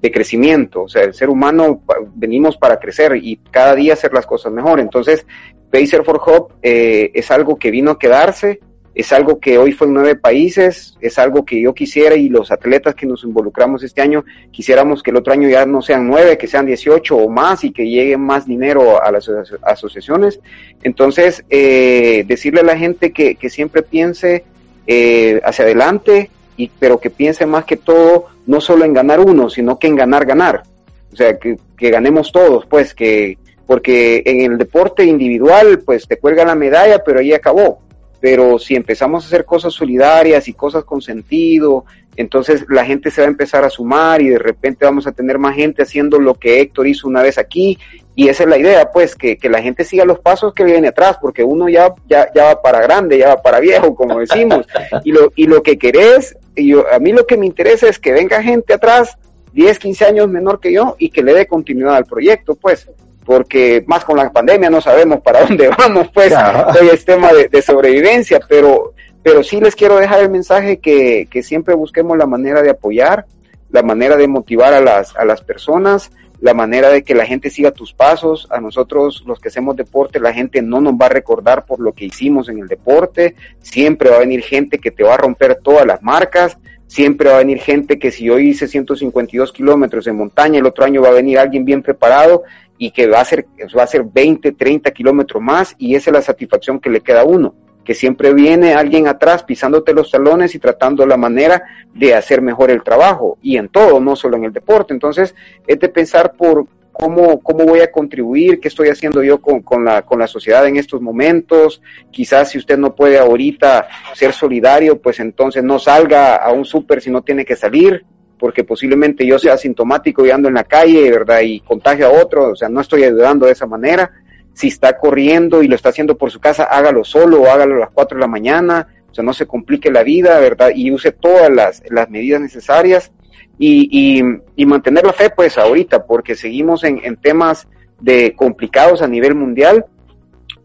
[0.00, 0.84] de, crecimiento.
[0.84, 1.82] O sea, el ser humano
[2.14, 4.80] venimos para crecer y cada día hacer las cosas mejor.
[4.80, 5.26] Entonces,
[5.70, 8.60] Pacer for Hope eh, es algo que vino a quedarse,
[8.94, 12.50] es algo que hoy fue en nueve países, es algo que yo quisiera y los
[12.50, 16.36] atletas que nos involucramos este año quisiéramos que el otro año ya no sean nueve,
[16.36, 19.30] que sean dieciocho o más y que llegue más dinero a las
[19.62, 20.40] asociaciones.
[20.82, 24.44] Entonces, eh, decirle a la gente que, que siempre piense
[24.86, 29.48] eh, hacia adelante, y, pero que piense más que todo no solo en ganar uno,
[29.48, 30.64] sino que en ganar, ganar.
[31.12, 36.18] O sea, que, que ganemos todos, pues, que, porque en el deporte individual pues te
[36.18, 37.80] cuelga la medalla, pero ahí acabó.
[38.22, 43.20] Pero si empezamos a hacer cosas solidarias y cosas con sentido, entonces la gente se
[43.20, 46.34] va a empezar a sumar y de repente vamos a tener más gente haciendo lo
[46.34, 47.76] que Héctor hizo una vez aquí.
[48.14, 50.86] Y esa es la idea, pues, que, que la gente siga los pasos que viene
[50.86, 54.66] atrás, porque uno ya, ya, ya va para grande, ya va para viejo, como decimos.
[55.04, 57.98] y, lo, y lo que querés, y yo, a mí lo que me interesa es
[57.98, 59.18] que venga gente atrás
[59.52, 62.88] 10, 15 años menor que yo y que le dé continuidad al proyecto, pues
[63.24, 66.32] porque más con la pandemia no sabemos para dónde vamos, pues
[66.80, 68.92] hoy es tema de, sobrevivencia, pero,
[69.22, 73.26] pero sí les quiero dejar el mensaje que, que, siempre busquemos la manera de apoyar,
[73.70, 76.10] la manera de motivar a las, a las personas,
[76.42, 78.48] la manera de que la gente siga tus pasos.
[78.50, 81.92] A nosotros, los que hacemos deporte, la gente no nos va a recordar por lo
[81.92, 85.60] que hicimos en el deporte, siempre va a venir gente que te va a romper
[85.62, 86.58] todas las marcas,
[86.92, 90.84] siempre va a venir gente que si yo hice 152 kilómetros en montaña, el otro
[90.84, 92.42] año va a venir alguien bien preparado
[92.76, 96.14] y que va a hacer, va a hacer 20, 30 kilómetros más y esa es
[96.14, 100.54] la satisfacción que le queda a uno, que siempre viene alguien atrás pisándote los talones
[100.54, 101.62] y tratando la manera
[101.94, 104.92] de hacer mejor el trabajo y en todo, no solo en el deporte.
[104.92, 105.34] Entonces,
[105.66, 109.84] es de pensar por, cómo, cómo voy a contribuir, qué estoy haciendo yo con, con,
[109.84, 111.82] la, con la sociedad en estos momentos.
[112.10, 117.00] Quizás si usted no puede ahorita ser solidario, pues entonces no salga a un súper
[117.00, 118.04] si no tiene que salir,
[118.38, 121.40] porque posiblemente yo sea asintomático y ando en la calle, ¿verdad?
[121.42, 124.10] Y contagio a otro, o sea, no estoy ayudando de esa manera.
[124.54, 127.90] Si está corriendo y lo está haciendo por su casa, hágalo solo hágalo a las
[127.90, 130.70] 4 de la mañana, o sea, no se complique la vida, ¿verdad?
[130.74, 133.12] Y use todas las, las medidas necesarias
[133.58, 134.22] y,
[134.56, 137.68] y, mantener la fe pues ahorita, porque seguimos en, temas
[138.00, 139.84] de complicados a nivel mundial,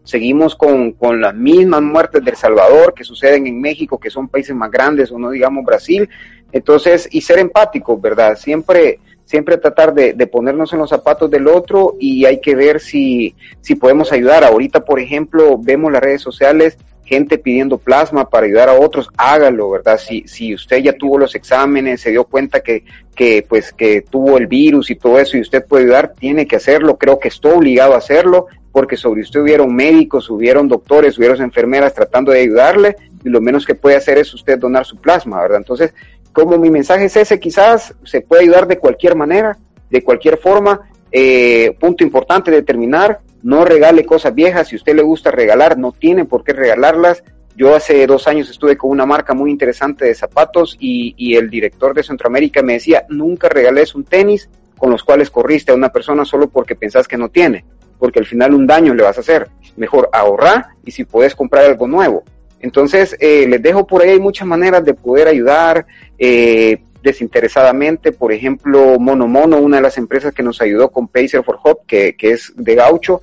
[0.02, 4.56] seguimos con, con las mismas muertes del Salvador que suceden en México, que son países
[4.56, 6.08] más grandes, o no digamos Brasil,
[6.50, 8.36] entonces, y ser empáticos, ¿verdad?
[8.36, 12.80] Siempre, siempre tratar de, de, ponernos en los zapatos del otro y hay que ver
[12.80, 14.44] si, si podemos ayudar.
[14.44, 16.78] Ahorita, por ejemplo, vemos las redes sociales
[17.08, 19.98] gente pidiendo plasma para ayudar a otros, hágalo, ¿verdad?
[19.98, 22.84] Si, si usted ya tuvo los exámenes, se dio cuenta que,
[23.16, 26.56] que, pues, que tuvo el virus y todo eso y usted puede ayudar, tiene que
[26.56, 31.40] hacerlo, creo que está obligado a hacerlo, porque sobre usted hubieron médicos, hubieron doctores, hubieron
[31.40, 35.40] enfermeras tratando de ayudarle, y lo menos que puede hacer es usted donar su plasma,
[35.40, 35.58] ¿verdad?
[35.58, 35.94] Entonces,
[36.34, 39.56] como mi mensaje es ese, quizás se puede ayudar de cualquier manera,
[39.88, 45.30] de cualquier forma, eh, punto importante determinar, no regale cosas viejas, si usted le gusta
[45.30, 47.22] regalar, no tiene por qué regalarlas.
[47.56, 51.50] Yo hace dos años estuve con una marca muy interesante de zapatos y, y el
[51.50, 55.90] director de Centroamérica me decía, nunca regales un tenis con los cuales corriste a una
[55.90, 57.64] persona solo porque pensás que no tiene,
[57.98, 59.48] porque al final un daño le vas a hacer.
[59.76, 62.22] Mejor ahorrar y si puedes comprar algo nuevo.
[62.60, 65.86] Entonces, eh, les dejo por ahí, hay muchas maneras de poder ayudar.
[66.18, 71.42] Eh, desinteresadamente, por ejemplo, Mono Mono, una de las empresas que nos ayudó con Pacer
[71.42, 73.20] for Hop, que, que es de gaucho,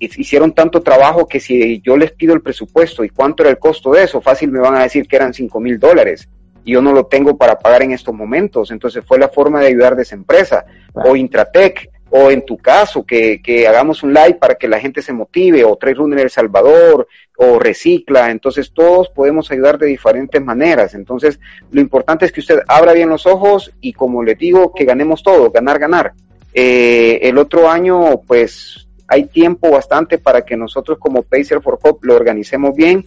[0.00, 3.92] hicieron tanto trabajo que si yo les pido el presupuesto y cuánto era el costo
[3.92, 6.28] de eso, fácil me van a decir que eran 5 mil dólares
[6.64, 8.70] y yo no lo tengo para pagar en estos momentos.
[8.70, 10.64] Entonces fue la forma de ayudar de esa empresa.
[10.94, 15.00] O Intratec, o en tu caso, que, que, hagamos un live para que la gente
[15.00, 17.06] se motive, o Trail Runner El Salvador,
[17.36, 21.38] o Recicla, entonces todos podemos ayudar de diferentes maneras, entonces
[21.70, 25.22] lo importante es que usted abra bien los ojos y como le digo, que ganemos
[25.22, 26.12] todo, ganar, ganar.
[26.52, 32.06] Eh, el otro año, pues hay tiempo bastante para que nosotros como Pacer for Hope
[32.06, 33.04] lo organicemos bien.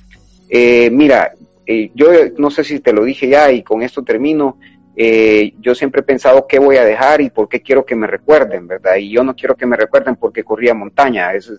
[0.49, 1.33] Eh, mira,
[1.65, 4.57] eh, yo no sé si te lo dije ya y con esto termino,
[4.95, 8.05] eh, yo siempre he pensado qué voy a dejar y por qué quiero que me
[8.05, 8.97] recuerden, ¿verdad?
[8.97, 11.51] Y yo no quiero que me recuerden porque corría montaña, es,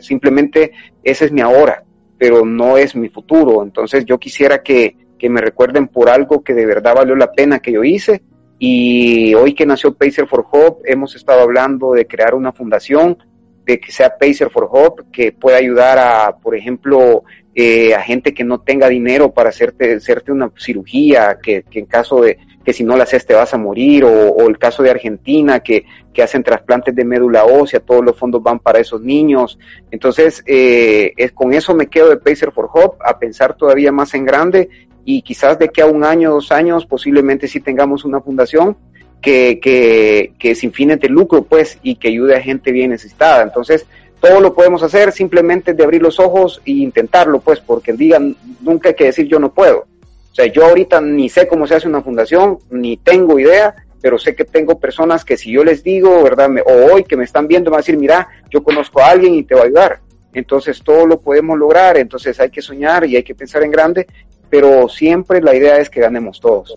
[0.00, 1.82] simplemente ese es mi ahora,
[2.16, 3.62] pero no es mi futuro.
[3.64, 7.58] Entonces yo quisiera que, que me recuerden por algo que de verdad valió la pena
[7.58, 8.22] que yo hice.
[8.62, 13.16] Y hoy que nació Pacer for Hope, hemos estado hablando de crear una fundación,
[13.64, 18.34] de que sea Pacer for Hope, que pueda ayudar a, por ejemplo, eh, a gente
[18.34, 22.84] que no tenga dinero para hacerte, hacerte una cirugía, que en caso de, que si
[22.84, 26.42] no la haces te vas a morir, o, el caso de Argentina, que, que, hacen
[26.42, 29.58] trasplantes de médula ósea, todos los fondos van para esos niños.
[29.90, 34.14] Entonces, eh, es, con eso me quedo de Pacer for Hope, a pensar todavía más
[34.14, 34.68] en grande
[35.04, 38.76] y quizás de que a un año, dos años, posiblemente sí tengamos una fundación
[39.22, 43.42] que, que, que sin fines de lucro, pues, y que ayude a gente bien necesitada.
[43.42, 43.86] Entonces,
[44.20, 48.90] todo lo podemos hacer simplemente de abrir los ojos e intentarlo, pues, porque digan, nunca
[48.90, 49.86] hay que decir yo no puedo.
[50.30, 54.18] O sea, yo ahorita ni sé cómo se hace una fundación, ni tengo idea, pero
[54.18, 56.48] sé que tengo personas que si yo les digo, ¿verdad?
[56.64, 59.34] o hoy que me están viendo, me van a decir, mira, yo conozco a alguien
[59.34, 60.00] y te va a ayudar.
[60.32, 64.06] Entonces todo lo podemos lograr, entonces hay que soñar y hay que pensar en grande,
[64.48, 66.76] pero siempre la idea es que ganemos todos.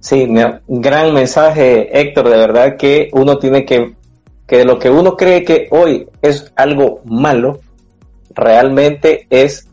[0.00, 0.28] Sí,
[0.66, 3.94] gran mensaje, Héctor, de verdad que uno tiene que,
[4.46, 7.60] que lo que uno cree que hoy es algo malo,
[8.34, 9.67] realmente es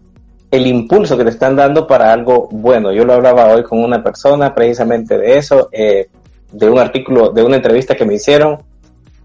[0.55, 2.91] el impulso que te están dando para algo bueno.
[2.91, 6.07] Yo lo hablaba hoy con una persona precisamente de eso, eh,
[6.51, 8.57] de un artículo, de una entrevista que me hicieron,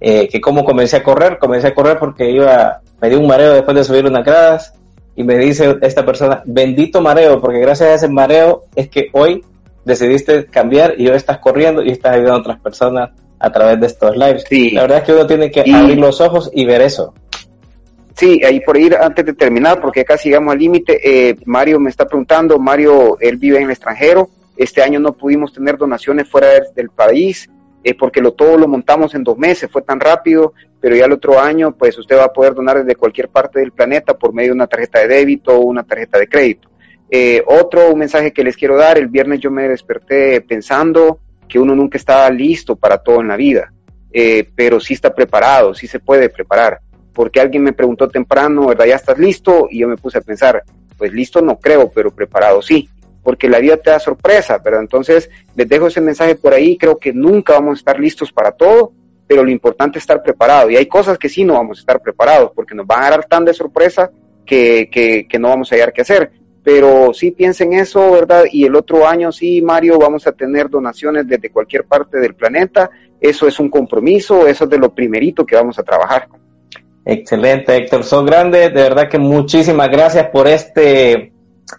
[0.01, 3.55] eh, que cómo comencé a correr, comencé a correr porque iba, me dio un mareo
[3.55, 4.74] después de subir unas gradas
[5.14, 9.45] y me dice esta persona, bendito mareo, porque gracias a ese mareo es que hoy
[9.85, 13.87] decidiste cambiar y hoy estás corriendo y estás ayudando a otras personas a través de
[13.87, 14.45] estos lives.
[14.49, 14.70] Sí.
[14.70, 17.14] La verdad es que uno tiene que abrir los ojos y ver eso.
[18.21, 21.89] Sí, ahí por ir antes de terminar, porque casi llegamos al límite, eh, Mario me
[21.89, 26.49] está preguntando, Mario, él vive en el extranjero, este año no pudimos tener donaciones fuera
[26.77, 27.49] del, país,
[27.83, 30.53] eh, porque lo, todo lo montamos en dos meses, fue tan rápido,
[30.83, 33.73] pero ya el otro año, pues usted va a poder donar desde cualquier parte del
[33.73, 36.68] planeta por medio de una tarjeta de débito o una tarjeta de crédito.
[37.11, 41.75] Eh, otro mensaje que les quiero dar, el viernes yo me desperté pensando que uno
[41.75, 43.73] nunca está listo para todo en la vida,
[44.12, 46.83] eh, pero sí está preparado, sí se puede preparar.
[47.21, 48.87] Porque alguien me preguntó temprano, ¿verdad?
[48.87, 49.68] ¿Ya estás listo?
[49.71, 50.64] Y yo me puse a pensar,
[50.97, 52.89] pues listo no creo, pero preparado sí,
[53.23, 54.81] porque la vida te da sorpresa, ¿verdad?
[54.81, 58.53] Entonces les dejo ese mensaje por ahí, creo que nunca vamos a estar listos para
[58.53, 58.93] todo,
[59.27, 60.71] pero lo importante es estar preparado.
[60.71, 63.27] Y hay cosas que sí no vamos a estar preparados, porque nos van a dar
[63.27, 64.11] tan de sorpresa
[64.47, 66.31] que, que, que no vamos a hallar qué hacer
[66.62, 68.45] pero sí piensen eso, ¿verdad?
[68.51, 72.91] Y el otro año sí, Mario, vamos a tener donaciones desde cualquier parte del planeta.
[73.21, 76.29] Eso es un compromiso, eso es de lo primerito que vamos a trabajar.
[77.05, 78.05] Excelente, Héctor.
[78.05, 81.32] Son grandes, de verdad que muchísimas gracias por este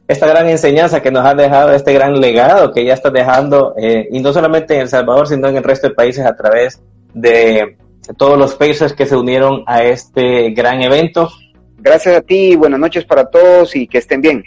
[0.08, 4.08] esta gran enseñanza que nos has dejado, este gran legado que ya estás dejando, eh,
[4.12, 6.82] y no solamente en El Salvador, sino en el resto de países a través
[7.14, 7.76] de
[8.18, 11.30] todos los países que se unieron a este gran evento.
[11.78, 14.44] Gracias a ti, buenas noches para todos y que estén bien.